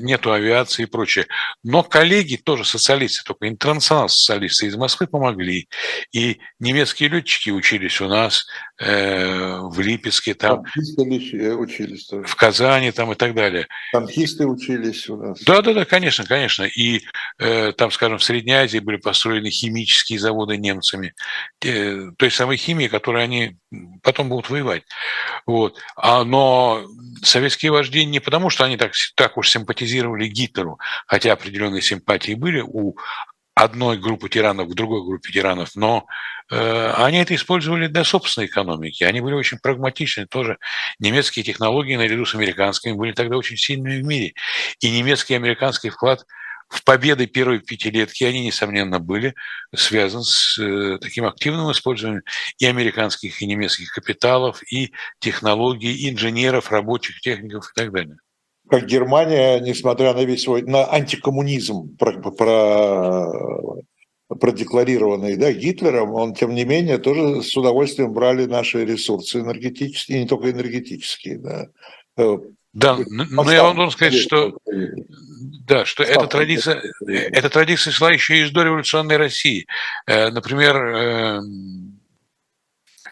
[0.00, 1.26] нету авиации и прочее.
[1.62, 5.68] Но коллеги тоже социалисты, только интернационал социалисты из Москвы помогли.
[6.12, 8.46] И немецкие летчики учились у нас
[8.78, 12.26] э, в Липецке, там, Танкисты учились тоже.
[12.26, 13.66] в Казани там, и так далее.
[13.92, 15.40] Танкисты учились у нас.
[15.42, 16.64] Да, да, да, конечно, конечно.
[16.64, 17.00] И э,
[17.38, 21.14] там, скажем, в Средней Азии были построены химические заводы немцами,
[21.64, 23.56] э, той самой химии, которой они
[24.02, 24.84] потом будут воевать.
[25.46, 25.78] Вот.
[25.96, 26.84] А, но
[27.22, 32.60] советские вожди не потому, что они так, так уж симпатизировали Гитлеру, хотя определенные симпатии были
[32.60, 32.96] у
[33.54, 36.06] одной группы тиранов к другой группе тиранов, но
[36.50, 39.04] э, они это использовали для собственной экономики.
[39.04, 40.58] Они были очень прагматичны тоже.
[40.98, 44.34] Немецкие технологии наряду с американскими были тогда очень сильными в мире.
[44.80, 46.24] И немецкий и американский вклад
[46.74, 49.34] в победы первой пятилетки, они, несомненно, были
[49.74, 52.22] связаны с э, таким активным использованием
[52.58, 58.16] и американских, и немецких капиталов, и технологий, и инженеров, рабочих, техников и так далее
[58.66, 63.82] как Германия, несмотря на весь свой на антикоммунизм про, про,
[64.28, 70.20] продекларированный да, Гитлером, он, тем не менее, тоже с удовольствием брали наши ресурсы энергетические, и
[70.22, 71.38] не только энергетические.
[71.38, 71.68] Да.
[72.74, 78.42] Да, но я вам должен сказать, что, да, что эта традиция, эта традиция шла еще
[78.42, 79.66] из дореволюционной России.
[80.06, 82.00] Э, например, эм,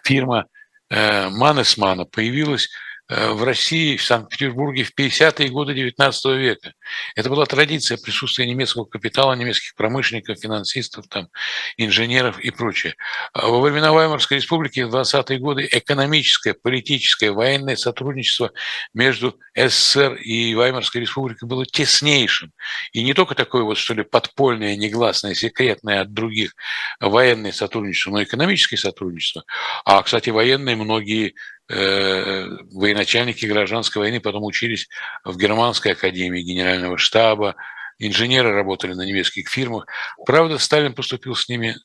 [0.02, 0.46] фирма
[0.90, 2.70] э, Манесмана появилась
[3.08, 6.72] в России, в Санкт-Петербурге в 50-е годы XIX века.
[7.14, 11.28] Это была традиция присутствия немецкого капитала, немецких промышленников, финансистов, там,
[11.76, 12.94] инженеров и прочее.
[13.32, 18.52] А во времена Ваймарской республики в 20-е годы экономическое, политическое, военное сотрудничество
[18.94, 22.52] между СССР и Ваймарской республикой было теснейшим.
[22.92, 26.54] И не только такое вот, что ли, подпольное, негласное, секретное от других
[27.00, 29.44] военное сотрудничество, но и экономическое сотрудничество.
[29.84, 34.88] А, кстати, военные многие Э, военачальники гражданской войны потом учились
[35.24, 37.56] в Германской академии генерального штаба,
[37.98, 39.86] инженеры работали на немецких фирмах.
[40.26, 41.76] Правда, Сталин поступил с ними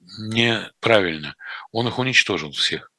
[0.00, 1.36] неправильно.
[1.72, 2.90] Он их уничтожил всех.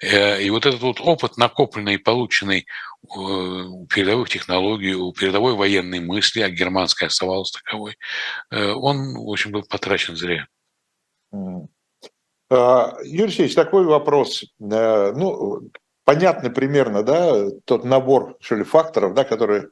[0.00, 5.54] Э, и вот этот вот опыт, накопленный и полученный э, у передовых технологий, у передовой
[5.54, 7.96] военной мысли, а германская оставалась таковой,
[8.50, 10.46] он, в общем, был потрачен зря.
[12.50, 14.44] Юрий Алексеевич, такой вопрос.
[14.60, 15.70] Э, ну,
[16.04, 19.68] понятно примерно, да, тот набор, что ли, факторов, да, который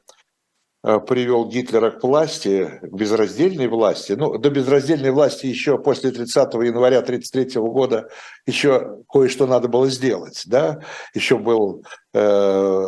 [0.83, 4.13] э, привел Гитлера к власти, к безраздельной власти.
[4.13, 8.09] Ну, до безраздельной власти еще после 30 января 1933 года
[8.45, 10.79] еще кое-что надо было сделать, да,
[11.13, 12.85] еще был, э,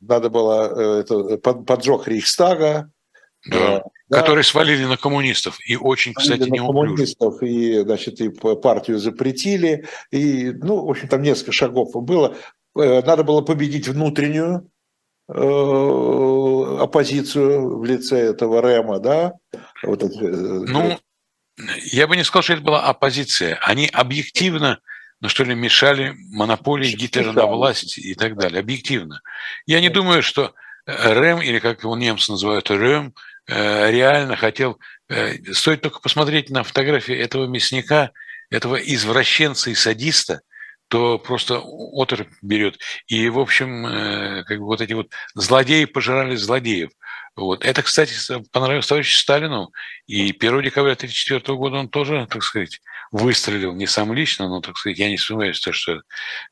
[0.00, 2.90] надо было э, это, поджог Рейхстага,
[3.50, 8.98] да да, которые свалили на коммунистов и очень, кстати, не коммунистов и значит и партию
[8.98, 12.36] запретили и ну в общем там несколько шагов было.
[12.76, 14.70] Э, надо было победить внутреннюю
[15.28, 19.34] э, оппозицию в лице этого Рема, да?
[19.82, 20.98] Вот это, э, ну,
[21.92, 23.58] я бы не сказал, что это была оппозиция.
[23.62, 24.80] Они объективно
[25.20, 28.60] ну что ли, мешали монополии Гитлера на власть и так далее.
[28.60, 29.20] Объективно.
[29.66, 30.54] Я не думаю, что
[30.86, 33.14] Рэм, или как его немцы называют, Рэм,
[33.48, 34.78] реально хотел...
[35.08, 38.12] Э, стоит только посмотреть на фотографии этого мясника,
[38.50, 40.42] этого извращенца и садиста,
[40.88, 42.78] то просто отрыв берет.
[43.06, 46.90] И, в общем, э, как бы вот эти вот злодеи пожирали злодеев.
[47.36, 47.64] Вот.
[47.64, 48.14] Это, кстати,
[48.52, 49.70] понравилось товарищу Сталину.
[50.06, 52.80] И 1 декабря 1934 года он тоже, так сказать,
[53.12, 56.02] выстрелил не сам лично, но, так сказать, я не сомневаюсь, что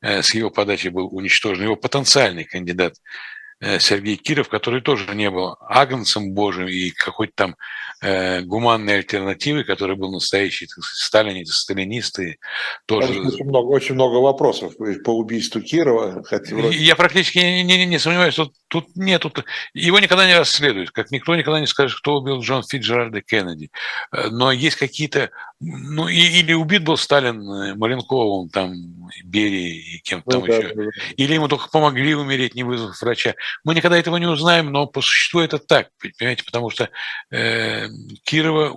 [0.01, 5.55] с его подачи был уничтожен его потенциальный кандидат Э, Сергей Киров, который тоже не был
[5.61, 7.55] агнцем Божьим и какой-то там
[8.01, 12.37] э, гуманной альтернативой, который был настоящий так сказать, сталинист, сталинисты.
[12.85, 13.19] Тоже...
[13.19, 16.23] Очень много, очень много вопросов по убийству Кирова.
[16.23, 16.55] Хотя...
[16.69, 19.43] Я практически не, не, не сомневаюсь, что тут нет, тут...
[19.73, 23.71] его никогда не расследуют, как никто никогда не скажет, кто убил Джон Фиджеральда Кеннеди.
[24.11, 25.31] Э, но есть какие-то...
[25.59, 28.75] Ну, и, или убит был Сталин э, Маленковым, там,
[29.23, 30.75] Берией и кем-то там ну, еще.
[30.75, 30.89] Да, да.
[31.15, 33.33] Или ему только помогли умереть, не вызвав врача.
[33.63, 36.89] Мы никогда этого не узнаем, но по существу это так, понимаете, потому что
[37.31, 37.87] э,
[38.23, 38.75] Кирова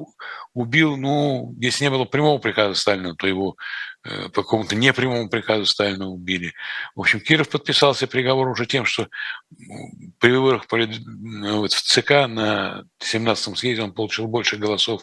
[0.55, 3.57] убил, ну, если не было прямого приказа Сталина, то его
[4.05, 6.53] э, по какому-то непрямому приказу Сталина убили.
[6.95, 9.09] В общем, Киров подписался приговор уже тем, что
[10.19, 15.03] при выборах вот, в ЦК на 17-м съезде он получил больше голосов.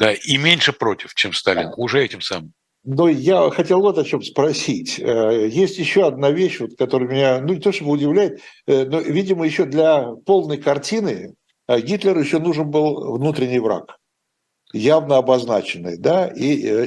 [0.00, 2.52] Да, и меньше против, чем Сталин, уже этим самым.
[2.88, 5.00] Но я хотел вот о чем спросить.
[5.00, 9.00] Э, есть еще одна вещь, вот, которая меня, ну не то чтобы удивляет, э, но,
[9.00, 11.34] видимо, еще для полной картины
[11.66, 13.98] э, Гитлеру еще нужен был внутренний враг,
[14.72, 16.46] явно обозначенный, да, и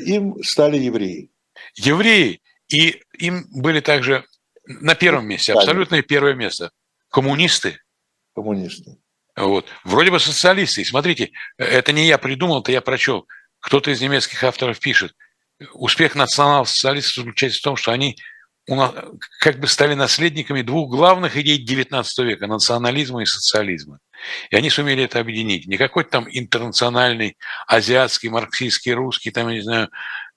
[0.09, 1.31] им стали евреи.
[1.75, 4.23] Евреи, и им были также
[4.65, 6.71] на первом месте, абсолютное первое место.
[7.09, 7.77] Коммунисты.
[8.33, 8.95] Коммунисты.
[9.35, 9.65] Вот.
[9.83, 10.81] Вроде бы социалисты.
[10.81, 13.27] И смотрите, это не я придумал, это я прочел.
[13.59, 15.13] Кто-то из немецких авторов пишет–
[15.73, 18.17] успех национал-социалистов заключается в том, что они
[19.39, 23.99] как бы стали наследниками двух главных идей XIX века– национализма и социализма.
[24.51, 25.65] И они сумели это объединить.
[25.65, 29.89] Не какой-то там интернациональный, азиатский, марксистский, русский, там, я не знаю,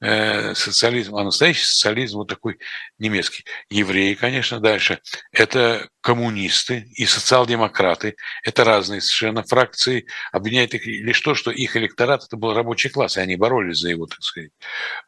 [0.03, 2.59] социализм, а настоящий социализм вот такой
[2.99, 3.45] немецкий.
[3.71, 5.01] Евреи, конечно, дальше.
[5.31, 8.17] Это коммунисты и социал-демократы.
[8.43, 10.07] Это разные совершенно фракции.
[10.33, 13.91] Обвиняет их лишь то, что их электорат– это был рабочий класс, и они боролись за
[13.91, 14.51] его, так сказать.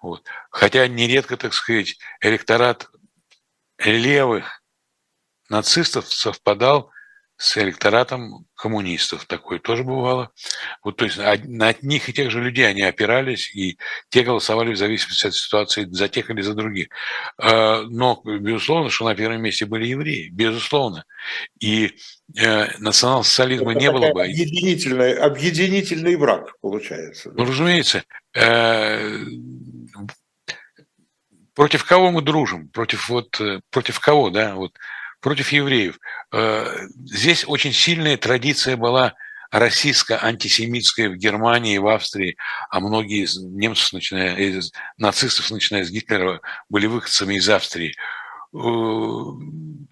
[0.01, 0.23] Вот.
[0.51, 2.89] Хотя нередко, так сказать, электорат
[3.79, 4.63] левых
[5.49, 6.91] нацистов совпадал
[7.37, 9.27] с электоратом коммунистов.
[9.27, 10.31] Такое тоже бывало.
[10.83, 13.77] Вот, то есть на одних и тех же людей они опирались, и
[14.09, 16.89] те голосовали в зависимости от ситуации за тех или за других.
[17.39, 21.05] А, но, безусловно, что на первом месте были евреи, безусловно.
[21.61, 21.93] И
[22.39, 24.23] э, национал-социализма не было бы.
[24.23, 27.33] Объединительный, объединительный враг, получается.
[27.35, 28.05] Ну, разумеется.
[28.37, 29.19] Э,
[31.55, 32.69] против кого мы дружим?
[32.69, 34.55] Против, вот, э, против кого, да?
[34.55, 34.73] Вот
[35.25, 35.99] против евреев.
[36.33, 39.15] Э, здесь очень сильная традиция была
[39.51, 42.37] российско-антисемитская в Германии, в Австрии,
[42.69, 47.95] а многие из немцев, начиная из нацистов, начиная с Гитлера, были выходцами из Австрии.
[48.53, 48.59] Э,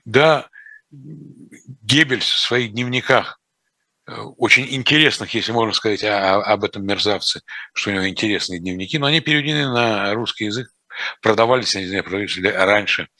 [0.05, 0.51] да,
[0.91, 3.41] Геббельс в своих дневниках,
[4.07, 7.41] э, очень интересных, если можно сказать об этом мерзавце,
[7.73, 10.69] что у него интересные дневники, но они переведены на русский язык,
[11.23, 13.09] продавались, я не знаю, продавались раньше–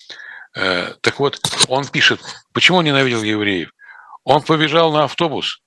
[0.55, 2.21] так вот, он пишет,
[2.53, 3.71] почему он ненавидел евреев.
[4.25, 5.63] Он побежал на автобус,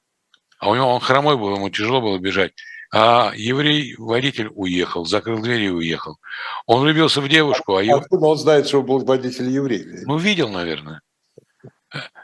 [0.60, 2.54] а у него он хромой был, ему тяжело было бежать.
[2.93, 6.17] А еврей, водитель уехал, закрыл дверь и уехал.
[6.65, 7.84] Он влюбился в девушку, а...
[7.84, 8.02] Ев...
[8.02, 9.84] Откуда он знает, что был водитель еврей?
[10.06, 11.02] Ну, видел, наверное.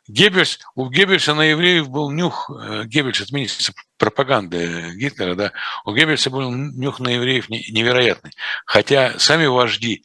[0.07, 5.51] Геббельс, у Геббельса на евреев был нюх, э, Геббельс, это министр пропаганды Гитлера, да,
[5.85, 8.31] у Геббельса был нюх на евреев невероятный.
[8.65, 10.03] Хотя сами вожди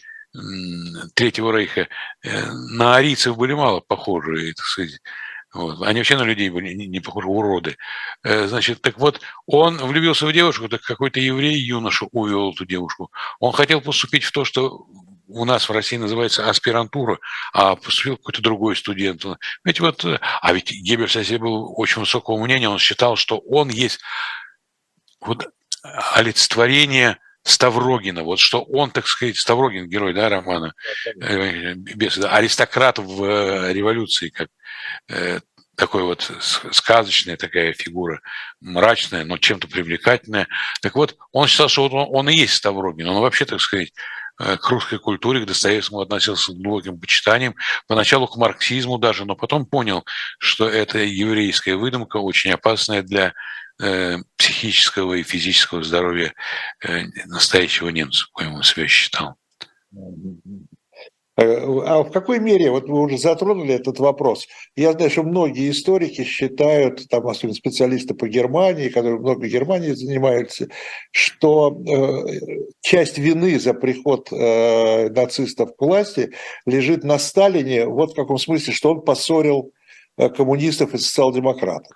[1.15, 1.89] Третьего Рейха
[2.23, 5.01] э, на арийцев были мало похожи, так сказать.
[5.53, 5.83] Вот.
[5.83, 7.77] Они вообще на людей были не, не похожи, уроды.
[8.23, 13.11] Э, значит, так вот, он влюбился в девушку, так какой-то еврей юноша увел эту девушку.
[13.41, 14.87] Он хотел поступить в то, что
[15.29, 17.19] у нас в России называется аспирантура,
[17.53, 19.25] а поступил какой-то другой студент.
[19.65, 23.39] Ведь вот, э, а ведь Геббельс о себе был очень высокого мнения, он считал, что
[23.39, 24.01] он есть
[25.21, 25.47] вот
[26.15, 30.75] олицетворение Ставрогина, вот что он, так сказать, Ставрогин, герой, да, романа,
[31.21, 34.49] э, без, да, аристократ в э, революции, как
[35.09, 35.39] э,
[35.77, 38.21] такой вот сказочная такая фигура,
[38.61, 40.49] мрачная, но чем-то привлекательная.
[40.83, 43.09] Так вот, он считал, что вот он, он и есть Ставрогин.
[43.09, 43.93] Он вообще, так сказать,
[44.37, 47.55] к русской культуре, к Достоевскому относился с глубоким почитанием,
[47.87, 50.05] поначалу к марксизму даже, но потом понял,
[50.41, 53.33] что это еврейская выдумка, очень опасная для Э,
[54.37, 56.33] психического и физического здоровья
[56.83, 59.37] э, настоящего немца, коим он себя считал.
[61.39, 61.43] Э,
[61.85, 66.25] а в какой мере, вот вы уже затронули этот вопрос, я знаю, что многие историки
[66.25, 70.69] считают, там особенно специалисты по Германии, которые много Германии занимаются,
[71.11, 76.33] что э, часть вины за приход э, нацистов к власти
[76.65, 79.73] лежит на Сталине, вот в каком смысле, что он поссорил
[80.17, 81.93] коммунистов и социал-демократов.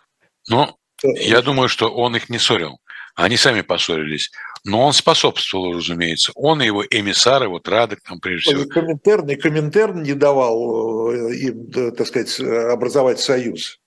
[0.51, 0.67] Ну,
[1.03, 2.79] я думаю, что он их не ссорил.
[3.15, 4.31] Они сами поссорились.
[4.65, 6.33] Но он способствовал, разумеется.
[6.35, 8.69] Он и его эмиссары, вот Радок там прежде всего.
[8.69, 13.79] Коминтерн, и Коминтерн не давал э, им, так сказать, образовать союз.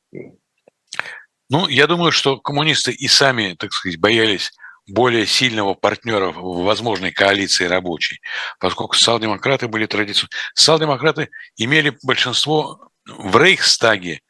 [1.50, 4.52] Ну, я думаю, что коммунисты и сами, так сказать, боялись
[4.88, 8.20] более сильного партнера в возможной коалиции рабочей,
[8.60, 10.32] поскольку социал-демократы были традиционно.
[10.56, 14.22] Социал-демократы имели большинство в Рейхстаге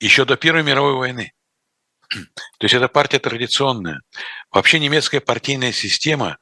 [0.00, 1.32] еще до Первой мировой войны.
[2.10, 4.00] То есть это партия традиционная.
[4.50, 6.38] Вообще немецкая партийная система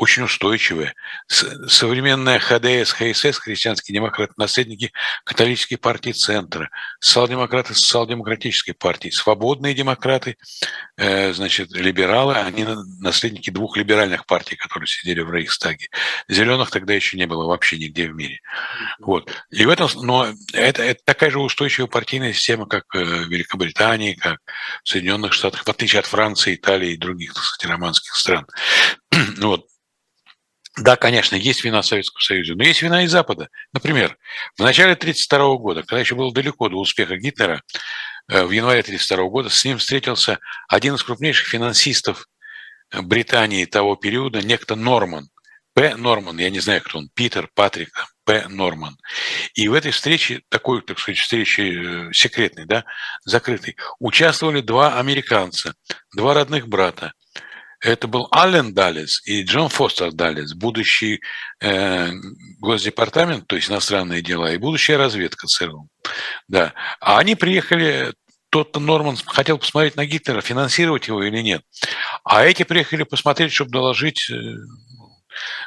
[0.00, 0.94] очень устойчивая.
[1.28, 4.92] Современная ХДС, ХСС, христианские демократы, наследники
[5.24, 10.38] католической партии Центра, социал-демократы социал-демократической партии, свободные демократы,
[10.96, 12.66] э, значит, либералы, они
[12.98, 15.88] наследники двух либеральных партий, которые сидели в Рейхстаге.
[16.28, 18.40] Зеленых тогда еще не было вообще нигде в мире.
[19.00, 19.30] Вот.
[19.50, 24.14] И в этом, но это, это такая же устойчивая партийная система, как э, в Великобритании,
[24.14, 24.38] как
[24.82, 28.46] в Соединенных Штатах, в отличие от Франции, Италии и других, так сказать, романских стран.
[29.36, 29.66] вот.
[30.80, 33.50] Да, конечно, есть вина Советского Союза, но есть вина и Запада.
[33.74, 34.16] Например,
[34.56, 37.62] в начале 1932 года, когда еще было далеко до успеха Гитлера,
[38.28, 40.38] э, в январе 1932 года с ним встретился
[40.68, 42.26] один из крупнейших финансистов
[42.92, 45.28] э, Британии того периода, некто Норман.
[45.74, 45.96] П.
[45.96, 47.90] Норман, я не знаю, кто он, Питер, Патрик,
[48.24, 48.48] П.
[48.48, 48.96] Норман.
[49.52, 52.86] И в этой встрече, такой, так сказать, встрече э, секретной, да,
[53.26, 55.74] закрытой, участвовали два американца,
[56.14, 57.12] два родных брата–
[57.80, 61.20] это был Аллен Даллес и Джон Фостер Даллес, будущий
[61.60, 62.10] э,
[62.58, 65.88] госдепартамент, то есть иностранные дела, и будущая разведка ЦРУ.
[66.48, 66.74] Да.
[67.00, 68.12] А они приехали,
[68.50, 71.62] тот Норман хотел посмотреть на Гитлера, финансировать его или нет.
[72.24, 74.34] А эти приехали посмотреть, чтобы доложить э,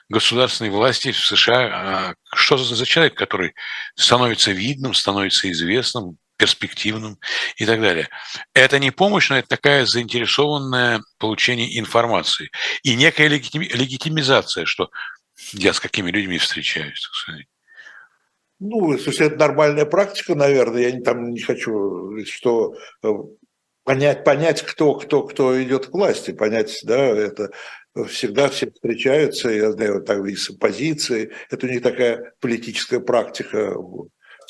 [0.10, 1.70] государственной власти в США.
[1.74, 3.54] А что за человек, который
[3.96, 7.18] становится видным, становится известным, перспективным
[7.56, 8.10] и так далее.
[8.54, 12.50] Это не помощь, но это такая заинтересованное получение информации
[12.84, 14.90] и некая легитимизация, что
[15.54, 17.46] я с какими людьми встречаюсь, так сказать.
[18.60, 20.82] Ну, слушай, это нормальная практика, наверное.
[20.82, 23.10] Я не, там не хочу, что э,
[23.86, 27.52] понять, понять, кто, кто, кто идет к власти, понять, да, это
[28.08, 31.32] всегда все встречаются, я знаю, так и с оппозицией.
[31.50, 33.76] Это не такая политическая практика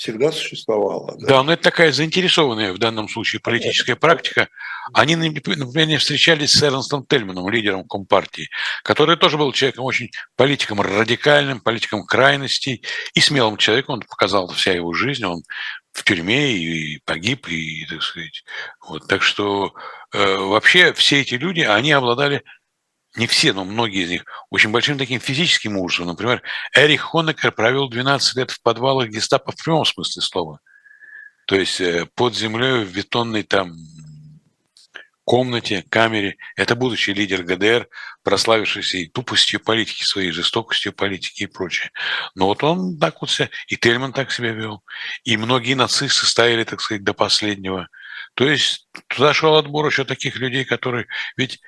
[0.03, 1.15] всегда существовала.
[1.17, 4.49] Да, да но это такая заинтересованная в данном случае политическая практика.
[4.93, 8.49] Они, например, встречались с Эрнстом Тельманом, лидером Компартии,
[8.83, 12.83] который тоже был человеком очень политиком радикальным, политиком крайностей
[13.13, 13.95] и смелым человеком.
[13.95, 15.43] Он показал вся его жизнь, он
[15.93, 18.43] в тюрьме и погиб, и, так сказать,
[18.85, 19.07] вот.
[19.07, 19.73] Так что
[20.11, 22.43] э, вообще все эти люди, они обладали
[23.15, 26.07] не все, но многие из них, очень большим таким физическим ужасом.
[26.07, 26.41] Например,
[26.75, 30.59] Эрих Хонекер провел 12 лет в подвалах гестапо в прямом смысле слова.
[31.45, 33.75] То есть э, под землей в бетонной там
[35.25, 36.35] комнате, камере.
[36.55, 37.87] Это будущий лидер ГДР,
[38.23, 41.91] прославившийся и тупостью политики своей, жестокостью политики и прочее.
[42.35, 44.83] Но вот он так вот себя, и Тельман так себя вел,
[45.23, 47.87] и многие нацисты стояли, так сказать, до последнего.
[48.35, 51.07] То есть туда шел отбор еще таких людей, которые...
[51.37, 51.59] Ведь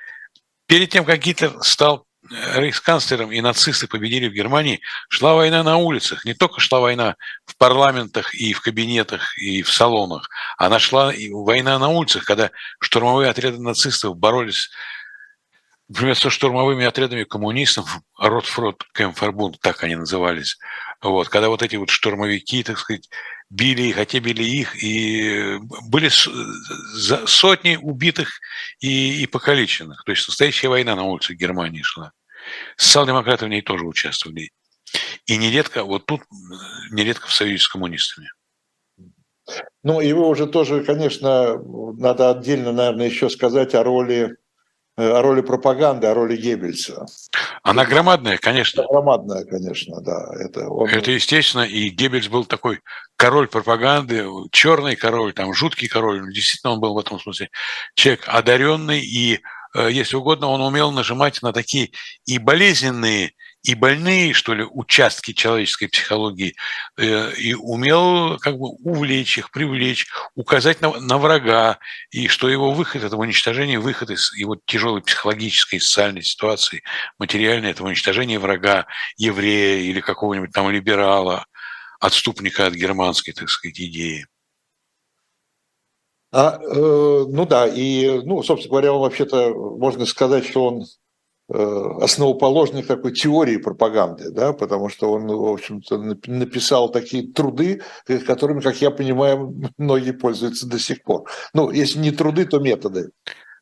[0.66, 5.76] Перед тем, как Гитлер стал э, рейхсканцлером и нацисты победили в Германии, шла война на
[5.76, 6.24] улицах.
[6.24, 11.30] Не только шла война в парламентах и в кабинетах и в салонах, она шла и
[11.30, 12.50] война на улицах, когда
[12.80, 14.70] штурмовые отряды нацистов боролись
[15.88, 20.58] например, со штурмовыми отрядами коммунистов, Ротфрот, Кемфербунд, так они назывались,
[21.00, 23.08] вот, когда вот эти вот штурмовики, так сказать,
[23.50, 28.40] били их, били их, и были сотни убитых
[28.80, 30.04] и, и покалеченных.
[30.04, 32.12] То есть настоящая война на улицах Германии шла.
[32.76, 34.50] Социал-демократы в ней тоже участвовали.
[35.26, 36.22] И нередко, вот тут,
[36.90, 38.28] нередко в союзе с коммунистами.
[39.82, 41.56] Ну, вы уже тоже, конечно,
[41.94, 44.36] надо отдельно, наверное, еще сказать о роли
[44.96, 47.06] о роли пропаганды, о роли Геббельса.
[47.62, 48.84] Она громадная, конечно.
[48.88, 50.26] Громадная, конечно, да.
[50.40, 50.88] Это, он...
[50.88, 52.80] это естественно, и Геббельс был такой
[53.16, 56.32] король пропаганды, черный король, там жуткий король.
[56.32, 57.50] Действительно, он был в этом смысле
[57.94, 59.40] человек одаренный, и,
[59.74, 61.90] э, если угодно, он умел нажимать на такие
[62.24, 63.34] и болезненные,
[63.66, 66.54] и больные, что ли, участки человеческой психологии,
[66.96, 70.06] э, и умел как бы увлечь их, привлечь,
[70.36, 71.80] указать на, на врага,
[72.12, 76.84] и что его выход, это уничтожение, выход из его тяжелой психологической социальной ситуации,
[77.18, 78.86] материальной, это уничтожение врага,
[79.16, 81.44] еврея или какого-нибудь там либерала,
[81.98, 84.28] отступника от германской, так сказать, идеи.
[86.30, 90.84] А, э, ну да, и, ну, собственно говоря, он вообще-то, можно сказать, что он
[91.48, 97.82] основоположник такой теории пропаганды, да, потому что он, в общем-то, написал такие труды,
[98.26, 101.28] которыми, как я понимаю, многие пользуются до сих пор.
[101.54, 103.10] Ну, если не труды, то методы.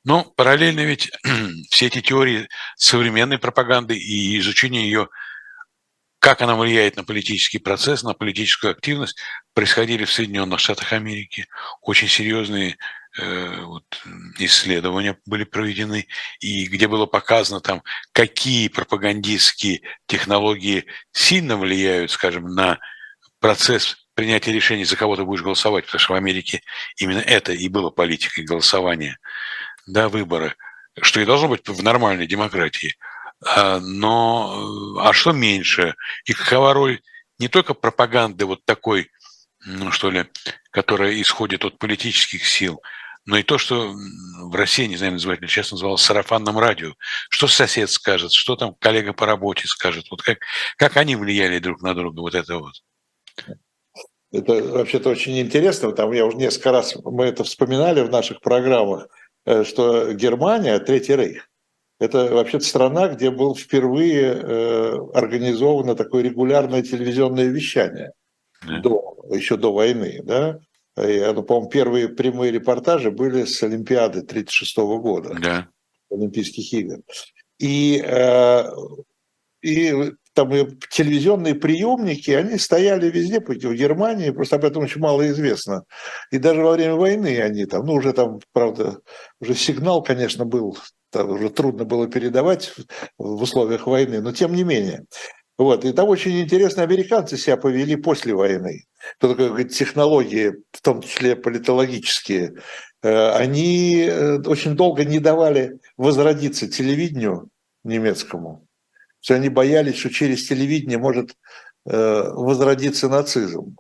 [0.04, 1.10] Ну, параллельно ведь
[1.70, 5.08] все эти теории современной пропаганды и изучение ее,
[6.24, 9.18] как она влияет на политический процесс, на политическую активность,
[9.52, 11.46] происходили в Соединенных Штатах Америки.
[11.82, 12.76] Очень серьезные
[13.16, 13.84] Э, вот,
[14.38, 16.08] исследования были проведены,
[16.40, 22.80] и где было показано там, какие пропагандистские технологии сильно влияют, скажем, на
[23.38, 26.62] процесс принятия решений, за кого ты будешь голосовать, потому что в Америке
[26.96, 29.16] именно это и было политикой голосования,
[29.86, 30.56] да, выборы,
[31.00, 32.96] что и должно быть в нормальной демократии.
[33.44, 35.94] А, но а что меньше?
[36.24, 37.00] И какова роль
[37.38, 39.10] не только пропаганды вот такой,
[39.66, 40.26] ну что ли,
[40.70, 42.80] которая исходит от политических сил,
[43.26, 43.94] но и то, что
[44.42, 46.92] в России, не знаю, называть сейчас называлось сарафанным радио.
[47.30, 50.38] Что сосед скажет, что там коллега по работе скажет, вот как,
[50.76, 52.74] как они влияли друг на друга, вот это вот.
[54.30, 59.06] Это вообще-то очень интересно, там я уже несколько раз, мы это вспоминали в наших программах,
[59.46, 61.48] э, что Германия, Третий Рейх,
[62.04, 68.12] это вообще-то страна, где был впервые э, организовано такое регулярное телевизионное вещание
[68.66, 68.80] да.
[68.80, 70.58] до, еще до войны, да,
[70.96, 75.68] и, ну, по-моему, первые прямые репортажи были с Олимпиады 1936 года, да.
[76.10, 76.98] Олимпийских игр.
[77.58, 78.64] И, э,
[79.62, 80.50] и там
[80.90, 85.84] телевизионные приемники, они стояли везде, в Германии, просто об этом очень мало известно.
[86.30, 88.98] И даже во время войны они там, ну уже там, правда,
[89.40, 90.76] уже сигнал, конечно, был,
[91.10, 92.72] там уже трудно было передавать
[93.16, 95.04] в условиях войны, но тем не менее.
[95.56, 95.84] Вот.
[95.84, 98.86] И там очень интересно американцы себя повели после войны.
[99.20, 102.54] То такое технологии, в том числе политологические,
[103.02, 107.50] э, они э, очень долго не давали возродиться телевидению
[107.84, 108.63] немецкому.
[109.24, 111.34] Что они боялись, что через телевидение может
[111.86, 113.74] э, возродиться нацизм.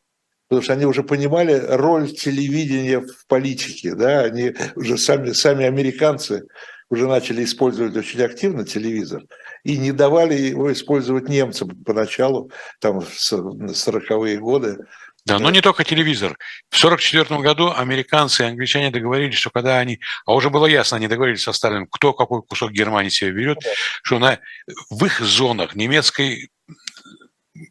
[0.48, 3.94] Потому что они уже понимали роль телевидения в политике.
[3.94, 4.20] Да?
[4.20, 6.44] Они уже сами, сами американцы
[6.88, 9.24] уже начали использовать очень активно телевизор
[9.64, 14.78] и не давали его использовать немцам поначалу, там, в 40-е годы.
[15.26, 16.36] Да, но не только телевизор.
[16.68, 21.08] В 1944 году американцы и англичане договорились, что когда они, а уже было ясно, они
[21.08, 23.70] договорились со Сталиным, кто какой кусок Германии себе берет, да.
[24.02, 24.38] что на,
[24.90, 26.50] в их зонах немецкой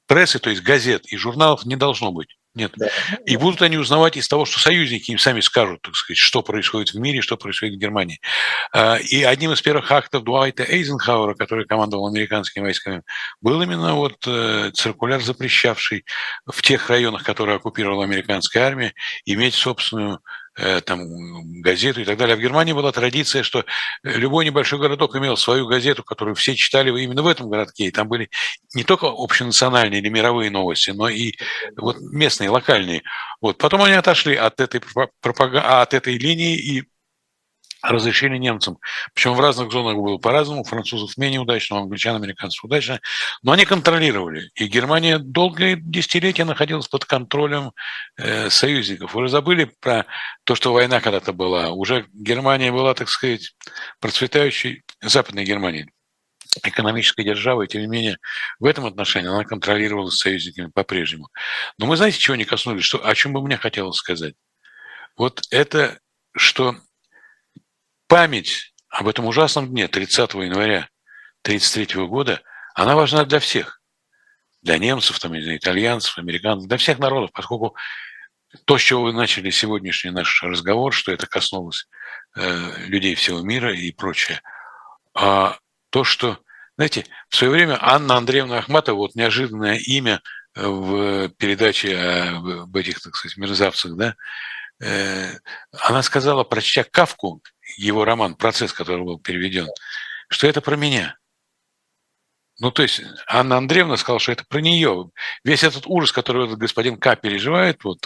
[0.07, 2.35] прессы, то есть газет и журналов не должно быть.
[2.55, 2.71] Нет.
[2.75, 2.87] Да.
[3.25, 6.93] И будут они узнавать из того, что союзники им сами скажут, так сказать, что происходит
[6.93, 8.19] в мире, что происходит в Германии.
[8.71, 13.01] А, и одним из первых актов Дуайта Эйзенхауэра, который командовал американскими войсками,
[13.41, 16.05] был именно вот э, циркуляр, запрещавший
[16.45, 18.93] в тех районах, которые оккупировала американская армия,
[19.25, 20.19] иметь собственную
[20.85, 22.35] там, газету и так далее.
[22.35, 23.65] А в Германии была традиция, что
[24.03, 27.85] любой небольшой городок имел свою газету, которую все читали именно в этом городке.
[27.85, 28.29] И там были
[28.73, 31.33] не только общенациональные или мировые новости, но и
[31.77, 33.03] вот местные, локальные.
[33.41, 33.57] Вот.
[33.57, 34.81] Потом они отошли от этой,
[35.21, 35.55] пропаг...
[35.55, 36.83] от этой линии и
[37.83, 38.77] разрешили немцам.
[39.13, 40.61] Причем в разных зонах было по-разному.
[40.61, 42.99] У французов менее удачно, у англичан, американцев удачно.
[43.43, 44.49] Но они контролировали.
[44.55, 47.73] И Германия долгие десятилетия находилась под контролем
[48.17, 49.13] э, союзников.
[49.13, 50.05] Вы забыли про
[50.45, 51.71] то, что война когда-то была.
[51.71, 53.53] Уже Германия была, так сказать,
[53.99, 55.89] процветающей, Западной Германией
[56.63, 58.17] экономической державой, тем не менее,
[58.59, 61.29] в этом отношении она контролировала союзниками по-прежнему.
[61.79, 64.35] Но мы знаете, чего не коснулись, что, о чем бы мне хотелось сказать?
[65.17, 65.99] Вот это,
[66.35, 66.75] что
[68.13, 70.87] память об этом ужасном дне 30 января
[71.45, 72.43] 1933 года,
[72.75, 73.81] она важна для всех.
[74.61, 77.75] Для немцев, там, для итальянцев, американцев, для всех народов, поскольку
[78.65, 81.87] то, с чего вы начали сегодняшний наш разговор, что это коснулось
[82.35, 84.41] э, людей всего мира и прочее,
[85.15, 85.57] а
[85.89, 86.37] то, что,
[86.77, 90.21] знаете, в свое время Анна Андреевна Ахматова, вот неожиданное имя
[90.53, 94.15] в передаче об этих, так сказать, мерзавцах, да,
[94.83, 95.31] э,
[95.81, 97.41] она сказала, прочтя Кавку,
[97.77, 99.67] его роман «Процесс», который был переведен,
[100.29, 101.17] что это про меня.
[102.59, 105.09] Ну, то есть Анна Андреевна сказала, что это про нее.
[105.43, 108.05] Весь этот ужас, который этот господин К переживает, вот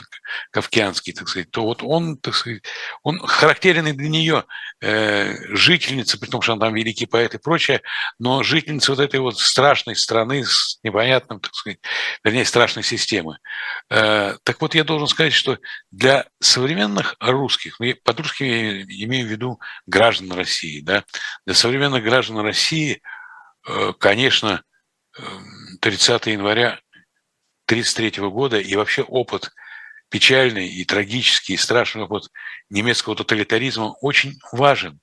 [0.52, 2.64] кавкианский, так сказать, то вот он, так сказать,
[3.04, 4.46] он характерен для нее,
[4.80, 7.82] э, жительница, при том, что она там великий поэт и прочее,
[8.20, 11.80] но жительница вот этой вот страшной страны с непонятным, так сказать,
[12.24, 13.40] вернее, страшной системы.
[13.90, 15.60] Э, так вот, я должен сказать, что
[15.92, 21.04] для современных русских, ну, под русским я имею в виду граждан России, да,
[21.46, 23.02] для современных граждан России–
[24.00, 24.64] конечно,
[25.82, 26.80] 30 эм, января
[27.68, 29.52] 1933 года и вообще опыт
[30.10, 32.32] печальный и трагический, и страшный опыт
[32.70, 35.00] немецкого тоталитаризма очень важен,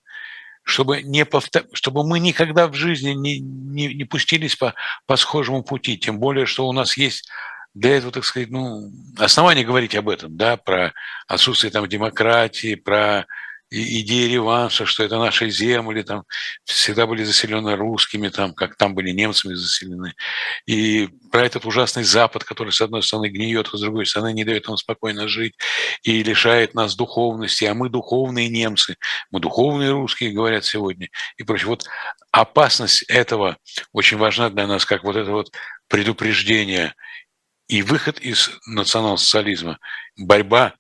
[0.63, 1.65] чтобы, не повтор...
[1.73, 4.75] чтобы мы никогда в жизни не, не, не пустились по,
[5.07, 7.29] по схожему пути, тем более, что у нас есть
[7.75, 10.95] для этого, так сказать, ну, основания говорить об этом, да, про
[11.27, 13.27] отсутствие там демократии, про
[13.75, 16.25] идея реванша, что это наши земли, там
[16.65, 20.15] всегда были заселены русскими, там, как там были немцами заселены.
[20.67, 24.45] И про этот ужасный Запад, который, с одной стороны, гниет, а с другой стороны, не
[24.45, 25.55] дает нам спокойно жить
[26.03, 28.97] и лишает нас духовности, а мы духовные немцы,
[29.31, 31.69] мы духовные русские, говорят сегодня, и прочее.
[31.69, 31.85] Вот
[32.31, 33.57] опасность этого
[33.93, 35.51] очень важна для нас, как вот это вот
[35.89, 36.95] предупреждение
[37.67, 39.79] и выход из национал-социализма,
[40.17, 40.75] борьба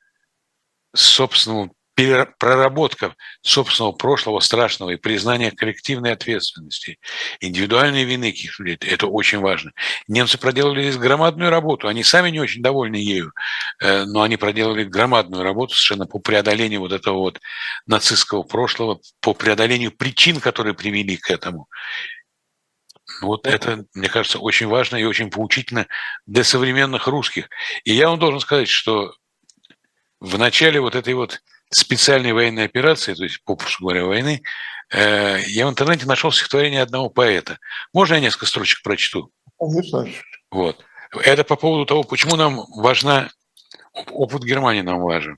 [0.95, 6.99] с собственным проработка собственного прошлого страшного и признание коллективной ответственности,
[7.40, 9.72] индивидуальной вины каких-то людей, это очень важно.
[10.09, 13.32] Немцы проделали здесь громадную работу, они сами не очень довольны ею,
[13.80, 17.40] э, но они проделали громадную работу совершенно по преодолению вот этого вот
[17.86, 21.68] нацистского прошлого, по преодолению причин, которые привели к этому.
[23.22, 25.86] Вот это, мне кажется, очень важно и очень поучительно
[26.26, 27.49] для современных русских.
[27.84, 29.14] И я вам должен сказать, что
[30.20, 31.40] в начале вот этой вот
[31.75, 34.43] специальной военной операции, то есть, попросту говоря, войны,
[34.91, 37.59] э, я в интернете нашел стихотворение одного поэта.
[37.93, 39.31] Можно я несколько строчек прочту?
[39.59, 40.07] Конечно.
[40.51, 40.85] Вот.
[41.22, 43.31] Это по поводу того, почему нам важна,
[43.93, 45.37] опыт Германии нам важен.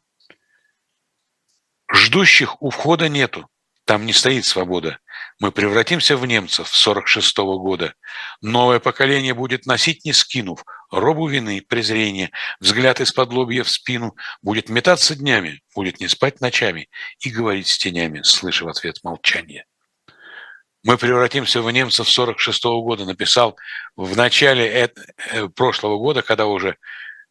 [1.93, 3.49] Ждущих у входа нету,
[3.85, 4.99] там не стоит свобода.
[5.39, 7.95] Мы превратимся в немцев 46 -го года.
[8.41, 12.31] Новое поколение будет носить, не скинув, робу вины, презрения,
[12.61, 16.89] взгляд из-под лобья в спину, будет метаться днями, будет не спать ночами
[17.21, 19.67] и говорить с тенями, слыша в ответ молчание.
[20.83, 23.57] Мы превратимся в немцев 46 -го года, написал
[23.97, 26.77] в начале э, прошлого года, когда уже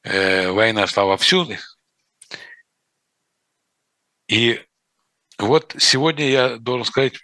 [0.04, 1.48] э, война шла вовсю.
[4.28, 4.62] И
[5.38, 7.20] вот сегодня я должен сказать,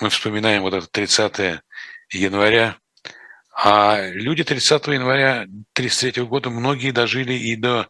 [0.00, 1.62] мы вспоминаем вот это 30
[2.10, 2.78] января
[3.54, 7.88] А люди 30 января 1933 года, многие дожили и до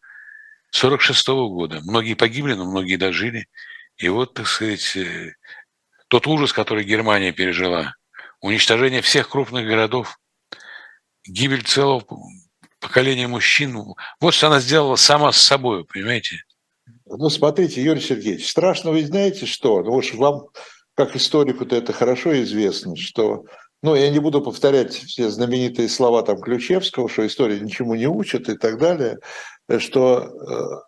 [0.70, 1.80] 46 года.
[1.82, 3.46] Многие погибли, но многие дожили.
[3.96, 5.34] И вот, так сказать, э,
[6.08, 7.94] тот ужас, который Германия пережила,
[8.40, 10.18] уничтожение всех крупных городов,
[11.24, 12.04] гибель целого
[12.80, 13.78] поколения мужчин.
[14.20, 16.42] Вот что она сделала сама с собой, понимаете?
[17.06, 19.82] Ну, смотрите, Юрий Сергеевич, страшно вы знаете что?
[19.82, 20.46] Ну, уж вам,
[20.94, 23.44] как историку-то это хорошо известно, что
[23.82, 28.48] ну, я не буду повторять все знаменитые слова там Ключевского, что история ничему не учит
[28.48, 29.18] и так далее,
[29.78, 30.82] что, э,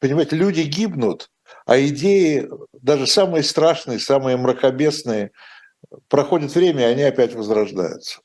[0.00, 1.30] понимаете, люди гибнут,
[1.64, 5.30] а идеи, даже самые страшные, самые мракобесные,
[6.08, 8.20] проходит время, и они опять возрождаются.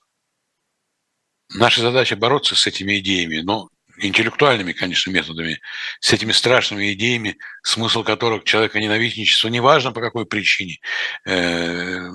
[1.53, 5.59] Наша задача бороться с этими идеями, но интеллектуальными, конечно, методами,
[5.99, 10.79] с этими страшными идеями, смысл которых человека ненавистничество, неважно по какой причине,
[11.25, 12.09] э,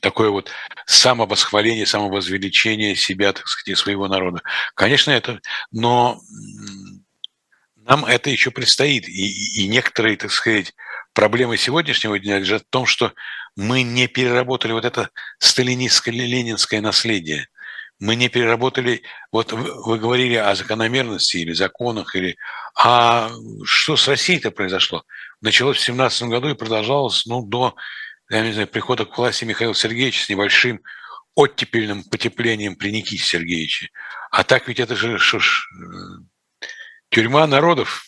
[0.00, 0.50] такое вот
[0.86, 4.42] самовосхваление, самовозвеличение себя, так сказать, своего народа.
[4.74, 5.40] Конечно, это,
[5.70, 6.20] но
[7.76, 9.08] нам это еще предстоит.
[9.08, 10.74] И, и некоторые, так сказать,
[11.12, 13.12] проблемы сегодняшнего дня лежат в том, что
[13.56, 17.48] мы не переработали вот это сталинистское ленинское наследие.
[17.98, 22.36] Мы не переработали, вот вы говорили о закономерности или законах, или
[22.74, 23.30] а
[23.64, 25.04] что с Россией-то произошло?
[25.42, 27.74] Началось в 17 году и продолжалось ну, до
[28.30, 30.80] я не знаю, прихода к власти Михаила Сергеевича с небольшим
[31.34, 33.90] оттепельным потеплением при Никите Сергеевиче.
[34.30, 36.66] А так ведь это же что ж, э,
[37.10, 38.04] тюрьма народов,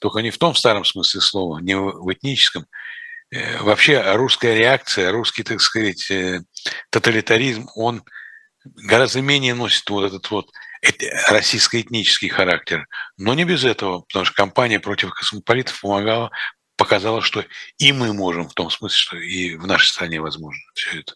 [0.00, 2.66] только не в том старом смысле слова, не в этническом.
[3.30, 6.40] Э, вообще русская реакция, русский, так сказать, э,
[6.90, 8.04] тоталитаризм, он
[8.64, 10.50] гораздо менее носит вот этот вот
[11.28, 12.86] российско-этнический характер.
[13.16, 16.30] Но не без этого, потому что кампания против космополитов помогала
[16.80, 17.44] показало, что
[17.78, 21.12] и мы можем, в том смысле, что и в нашей стране возможно все это.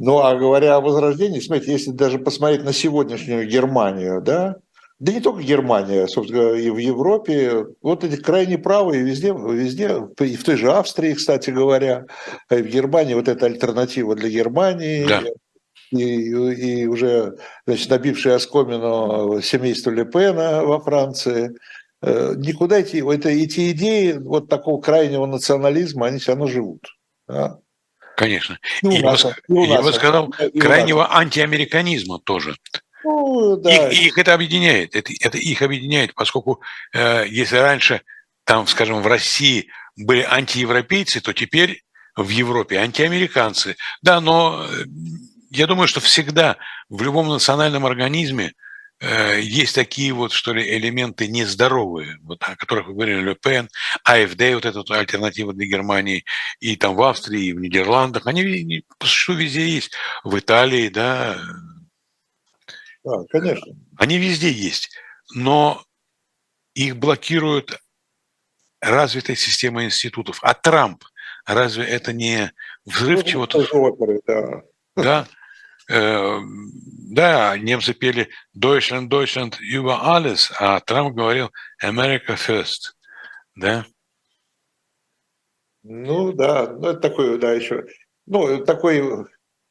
[0.00, 4.56] Ну, а говоря о возрождении, смотрите, если даже посмотреть на сегодняшнюю Германию, да,
[4.98, 10.36] да не только Германия, собственно, и в Европе, вот эти крайне правые везде, везде, и
[10.36, 12.06] в той же Австрии, кстати говоря,
[12.50, 15.22] и в Германии вот эта альтернатива для Германии, да.
[15.92, 22.98] и, и уже значит, набившая оскомину семейство Лепена во Франции– Э, никуда идти.
[22.98, 26.86] Это, эти идеи вот такого крайнего национализма, они все равно живут.
[27.26, 27.58] Да?
[28.16, 28.58] Конечно.
[28.82, 32.56] И, и, нас, и я бы сказал, и крайнего антиамериканизма тоже.
[33.04, 33.88] Ну, да.
[33.88, 34.96] их, их это объединяет.
[34.96, 36.60] Это, это их объединяет, поскольку
[36.92, 38.02] э, если раньше,
[38.44, 41.84] там, скажем, в России были антиевропейцы, то теперь
[42.16, 43.76] в Европе антиамериканцы.
[44.02, 44.84] Да, но э,
[45.50, 46.56] я думаю, что всегда
[46.88, 48.52] в любом национальном организме Э,
[49.00, 53.68] есть такие вот, что ли, элементы нездоровые, вот, о которых вы говорили, Ле Пен,
[54.04, 56.24] АФД, вот эта вот альтернатива для Германии,
[56.58, 59.92] и там в Австрии, и в Нидерландах, они что везде есть,
[60.24, 61.38] в Италии, да.
[63.04, 63.72] Да, конечно.
[63.96, 64.90] Они везде есть,
[65.34, 65.84] но
[66.74, 67.78] их блокирует
[68.80, 70.38] развитая система институтов.
[70.42, 71.04] А Трамп,
[71.46, 72.52] разве это не
[72.84, 74.22] взрыв ну, чего-то?
[74.26, 74.62] Да.
[74.96, 75.28] да.
[75.88, 76.40] Э,
[77.10, 81.50] да, немцы пели Deutschland, Deutschland über alles, а Трамп говорил
[81.82, 82.92] America first,
[83.54, 83.86] да?
[85.82, 87.86] Ну да, ну это такой, да, еще,
[88.26, 89.26] ну такой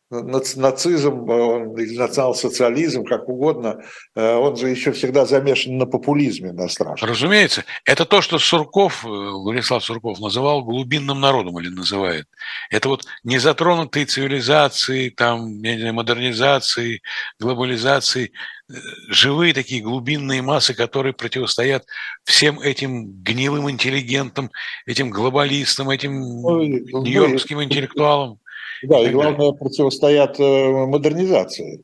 [0.10, 1.30] нацизм
[1.78, 3.84] или национал-социализм, как угодно,
[4.16, 7.10] э, он же еще всегда замешан на популизме на страшном.
[7.10, 7.66] Разумеется.
[7.84, 12.26] Это то, что Сурков, э, Владислав Сурков называл глубинным народом или называет.
[12.70, 15.58] Это вот незатронутые цивилизации, там,
[15.94, 17.02] модернизации,
[17.40, 18.32] глобализации,
[18.70, 18.74] э,
[19.10, 21.86] живые такие глубинные массы, которые противостоят
[22.24, 24.52] всем этим гнилым интеллигентам,
[24.86, 28.40] этим глобалистам, этим ну, нью-йоркским интеллектуалам.
[28.84, 31.84] Да, и главное, противостоят э, модернизации.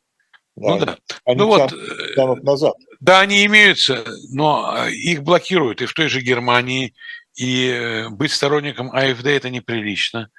[0.55, 0.97] Да, ну да.
[1.25, 1.73] Они ну вот,
[2.15, 2.75] тянут назад.
[2.99, 6.93] Да, они имеются, но э, их блокируют и в той же Германии.
[7.35, 10.29] И э, быть сторонником АФД это неприлично.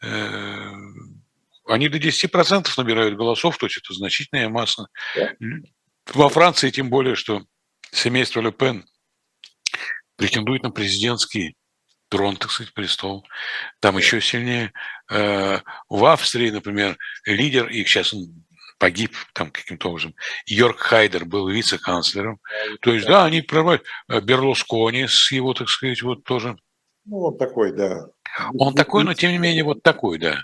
[0.00, 4.86] Они до 10% набирают голосов, то есть это значительная масса.
[5.16, 5.32] Да.
[6.14, 7.42] Во Франции тем более, что
[7.90, 8.86] семейство Ле Пен
[10.16, 11.56] претендует на президентский
[12.08, 13.26] трон, так сказать, престол.
[13.80, 14.72] Там еще сильнее.
[15.10, 18.44] Э, в Австрии, например, лидер, и сейчас он
[18.78, 20.14] погиб там каким-то образом.
[20.46, 22.40] Йорк Хайдер был вице-канцлером.
[22.80, 23.84] То есть, да, они прорывают.
[24.08, 26.56] Э, Берлускони с его, так сказать, вот тоже.
[27.04, 28.06] Ну, он такой, да.
[28.54, 30.42] Он такой, но тем не менее вот такой, да.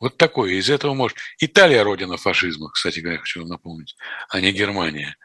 [0.00, 0.54] Вот такой.
[0.54, 1.18] Из этого может...
[1.38, 3.96] Италия родина фашизма, кстати говоря, хочу напомнить,
[4.28, 5.16] а не Германия.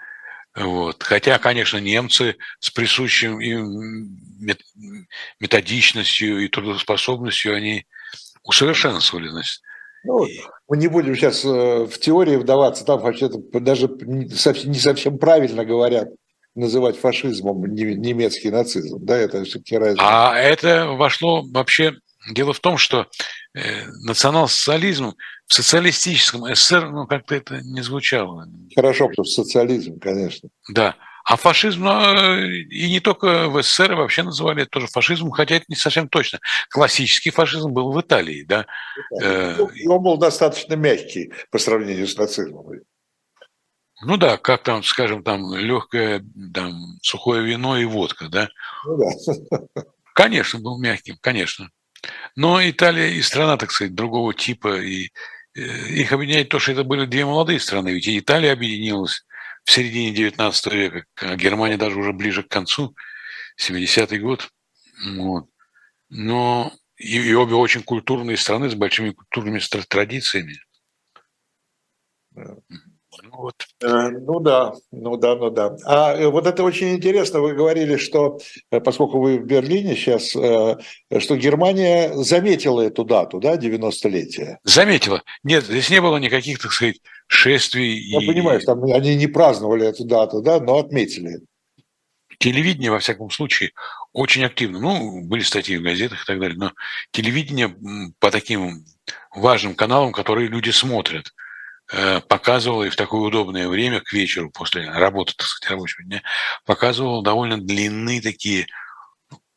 [0.55, 1.01] Вот.
[1.01, 4.17] Хотя, конечно, немцы с присущим им
[5.39, 7.85] методичностью и трудоспособностью, они
[8.43, 9.29] усовершенствовали
[10.03, 10.27] Ну,
[10.67, 16.09] мы не будем сейчас э, в теории вдаваться, там вообще-то даже не совсем правильно говорят
[16.55, 20.03] называть фашизмом немецкий нацизм, да, это все-таки разница.
[20.05, 21.93] А это вошло вообще,
[22.31, 23.07] дело в том, что
[23.53, 25.13] э, национал-социализм
[25.47, 28.47] в социалистическом СССР, ну, как-то это не звучало.
[28.75, 30.49] Хорошо, что в социализм, конечно.
[30.69, 30.95] Да,
[31.25, 35.65] а фашизм, ну, и не только в СССР, вообще называли это тоже фашизмом, хотя это
[35.69, 36.39] не совсем точно.
[36.69, 38.65] Классический фашизм был в Италии, да.
[39.21, 42.65] Э, ну, он был достаточно мягкий по сравнению с нацизмом.
[44.05, 48.49] Ну да, как там, скажем, там легкое, там, сухое вино и водка, да?
[48.85, 49.83] Ну да.
[50.13, 51.69] Конечно, был мягким, конечно.
[52.35, 55.09] Но Италия и страна, так сказать, другого типа, и
[55.55, 57.89] э, их объединяет то, что это были две молодые страны.
[57.89, 59.25] Ведь и Италия объединилась
[59.63, 62.95] в середине 19 века, а Германия даже уже ближе к концу,
[63.59, 64.49] 70-й год.
[65.15, 65.47] Вот.
[66.09, 70.59] Но и, и обе очень культурные страны с большими культурными традициями.
[73.21, 73.55] Ну, вот.
[73.81, 75.75] Э, ну да, ну да, ну да.
[75.85, 77.39] А э, вот это очень интересно.
[77.39, 78.39] Вы говорили, что
[78.71, 84.57] э, поскольку вы в Берлине сейчас, что Германия заметила эту дату, да, 90-летие.
[84.63, 85.21] Заметила.
[85.43, 87.99] Нет, здесь не было никаких, так сказать, шествий.
[88.09, 88.27] Я и...
[88.27, 91.41] понимаю, что там они не праздновали эту дату, да, но отметили.
[92.39, 93.71] Телевидение, во всяком случае,
[94.11, 94.79] очень активно.
[94.79, 96.71] Ну, были статьи в газетах и так далее, но
[97.11, 97.73] телевидение
[98.19, 98.85] по таким
[99.33, 101.33] важным каналам, которые люди смотрят–
[102.27, 106.23] показывал и в такое удобное время, к вечеру, после работы, так сказать, рабочего дня,
[106.65, 108.67] показывал довольно длинные такие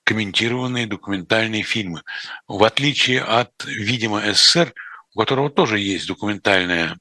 [0.04, 2.02] комментированные документальные фильмы.
[2.46, 4.72] В отличие от, видимо, СССР,
[5.14, 6.96] у которого тоже есть документальная,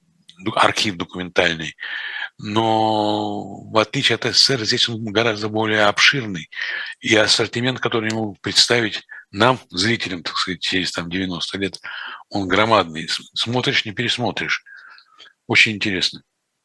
[0.56, 1.76] архив документальный,
[2.38, 6.50] но в отличие от СССР, здесь он гораздо более обширный,
[7.00, 11.80] и ассортимент, который ему представить нам, зрителям, так сказать, через там, 90 лет,
[12.30, 13.10] он громадный.
[13.34, 14.64] Смотришь, не пересмотришь.
[15.48, 16.22] Очень интересно.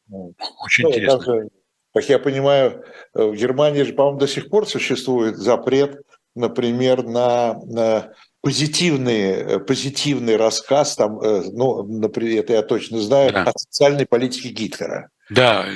[0.08, 1.18] Ну, Очень ну, интересно.
[1.18, 1.48] Даже,
[1.94, 6.00] как я понимаю, э, в Германии же, по-моему, до сих пор существует запрет,
[6.34, 13.32] например, на, на позитивный, э, позитивный рассказ, там, э, ну, например, это я точно знаю,
[13.32, 13.44] да.
[13.44, 15.10] о социальной политике Гитлера.
[15.30, 15.66] Да,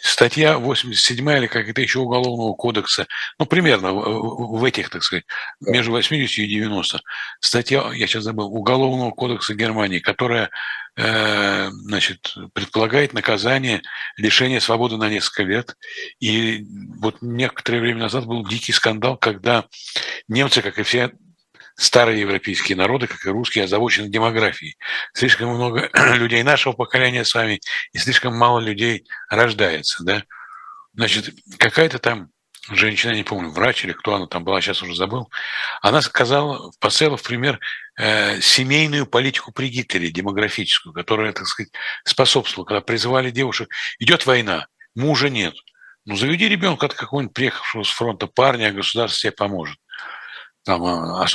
[0.00, 3.06] статья 87 или как-то еще Уголовного кодекса,
[3.38, 5.24] ну, примерно в, в этих, так сказать,
[5.60, 7.00] между 80 и 90.
[7.40, 10.50] Статья, я сейчас забыл, Уголовного кодекса Германии, которая
[10.94, 13.80] Э, значит, предполагает наказание
[14.18, 15.76] лишения свободы на несколько лет.
[16.20, 16.66] И
[17.00, 19.64] вот некоторое время назад был дикий скандал, когда
[20.28, 21.12] немцы, как и все
[21.76, 24.76] старые европейские народы, как и русские, озабочены демографией.
[25.14, 27.60] Слишком много людей нашего поколения с вами,
[27.92, 30.04] и слишком мало людей рождается.
[30.04, 30.24] Да?
[30.94, 32.30] Значит, какая-то там
[32.70, 35.30] женщина, не помню, врач или кто она там была, сейчас уже забыл,
[35.80, 37.58] она сказала, поставила в пример
[37.98, 41.72] э, семейную политику при Гитлере, демографическую, которая, так сказать,
[42.04, 43.68] способствовала, когда призывали девушек,
[43.98, 45.54] идет война, мужа нет,
[46.04, 49.78] ну заведи ребенка от какого-нибудь приехавшего с фронта парня, а государство тебе поможет.
[50.64, 51.26] Там, а,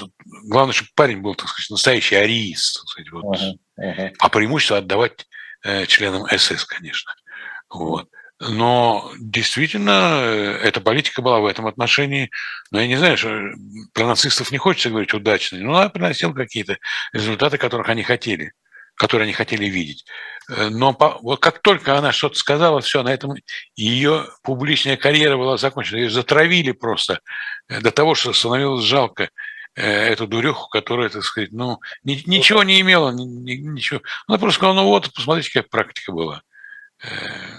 [0.45, 3.38] главное, чтобы парень был, так сказать, настоящий ариист, так сказать, вот.
[3.38, 4.15] uh-huh, uh-huh.
[4.19, 5.28] а преимущество отдавать
[5.63, 7.13] э, членам СС, конечно.
[7.69, 8.09] Вот.
[8.39, 12.30] Но действительно, э, эта политика была в этом отношении,
[12.71, 13.38] ну, я не знаю, что
[13.93, 16.78] про нацистов не хочется говорить удачной, но она приносила какие-то
[17.13, 18.53] результаты, которых они хотели,
[18.97, 20.05] которые они хотели видеть.
[20.49, 23.35] Э, но по, вот как только она что-то сказала, все, на этом
[23.75, 25.97] ее публичная карьера была закончена.
[25.99, 27.21] Ее затравили просто
[27.69, 29.29] э, до того, что становилось жалко
[29.75, 34.01] эту дуреху, которая, так сказать, ну, ни, ничего не имела, ни, ничего.
[34.25, 36.41] Она просто сказала, ну вот, посмотрите, как практика была.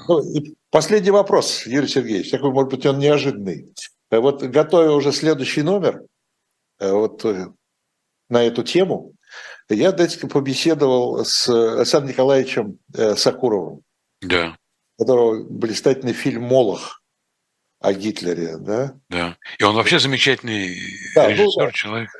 [0.08, 3.72] Ну, и последний вопрос, Юрий Сергеевич, такой, может быть, он неожиданный.
[4.10, 6.02] Э, вот готовя уже следующий номер
[6.78, 7.48] э, вот э,
[8.28, 9.14] на эту тему,
[9.74, 12.78] я датчика побеседовал с Александром Николаевичем
[13.16, 13.82] Сакуровым,
[14.20, 14.56] да.
[14.98, 17.02] которого блистательный фильм «Молох»
[17.80, 18.94] о Гитлере, да?
[19.08, 20.76] Да, и он вообще замечательный
[21.14, 21.72] да, режиссер, ну, да.
[21.72, 22.10] человек.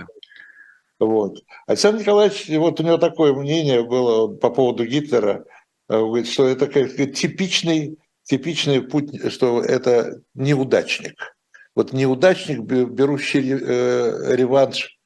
[1.01, 1.39] Вот.
[1.67, 5.45] Александр Николаевич, вот у него такое мнение было по поводу Гитлера–
[5.89, 11.37] Э, говорит, что это как типичный, типичный путь, что это неудачник.
[11.75, 14.98] Вот неудачник, берущий э, реванш,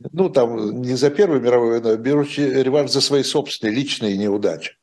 [0.00, 4.76] ну там не за Первую мировую войну, а берущий реванш за свои собственные личные неудачи.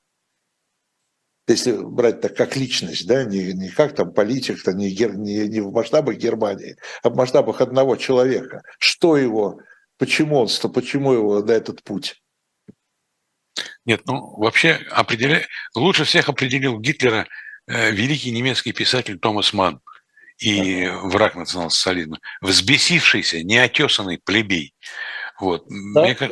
[1.48, 5.62] Если брать так как личность, да, не, не как там политик, -то, не, не, не
[5.62, 8.64] в масштабах Германии, а в масштабах одного человека.
[8.80, 9.60] Что его,
[9.98, 12.22] почему он, почему его на этот путь?
[13.86, 15.46] Нет, ну вообще определя...
[15.76, 17.28] лучше всех определил Гитлера
[17.68, 19.80] э, великий немецкий писатель Томас Манн
[20.38, 24.74] и враг национал-социализма, взбесившийся, неотесанный плебей.
[25.40, 25.66] Вот.
[25.68, 26.30] Да, Мне, да,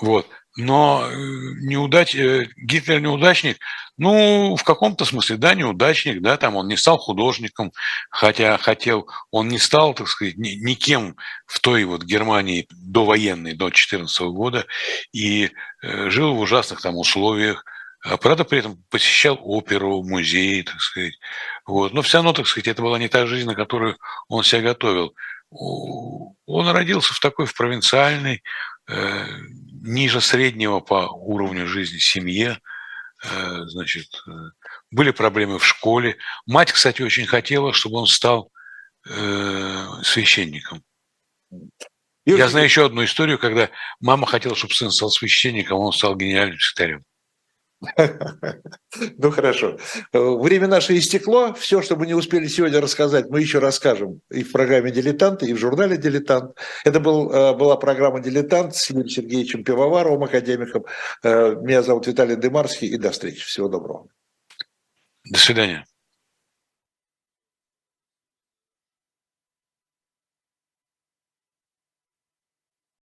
[0.00, 0.26] вот.
[0.56, 1.14] Но э,
[1.62, 2.14] неудач...
[2.14, 3.58] Э, Гитлер неудачник,
[3.96, 7.72] ну, в каком-то смысле, да, неудачник, да, там он не стал художником,
[8.10, 14.20] хотя хотел, он не стал, так сказать, никем в той вот Германии довоенной, до 14
[14.28, 14.66] года,
[15.12, 15.50] и
[15.82, 17.64] э, жил в ужасных там условиях,
[18.04, 21.14] а правда, при этом посещал оперу, музей, так сказать.
[21.66, 21.92] Вот.
[21.92, 23.98] Но все равно, так сказать, это была не та жизнь, на которую
[24.28, 25.14] он себя готовил.
[25.50, 28.42] Он родился в такой, в провинциальной,
[28.88, 29.26] э,
[29.82, 32.58] ниже среднего по уровню жизни семье.
[33.24, 34.30] Э, значит, э,
[34.90, 36.16] были проблемы в школе.
[36.46, 38.50] Мать, кстати, очень хотела, чтобы он стал
[39.08, 40.82] э, священником.
[42.24, 43.68] Я знаю еще одну историю, когда
[44.00, 47.04] мама хотела, чтобы сын стал священником, а он стал генеральным секретарем.
[49.18, 49.78] Ну хорошо.
[50.12, 51.54] Время наше истекло.
[51.54, 55.52] Все, что мы не успели сегодня рассказать, мы еще расскажем и в программе «Дилетант», и
[55.52, 56.56] в журнале «Дилетант».
[56.84, 60.84] Это был, э, была программа «Дилетант» с Юрием Сергеевичем Пивоваровым, академиком.
[61.22, 63.44] Э, меня зовут Виталий Демарский, и до встречи.
[63.44, 64.08] Всего доброго.
[65.24, 65.84] До свидания.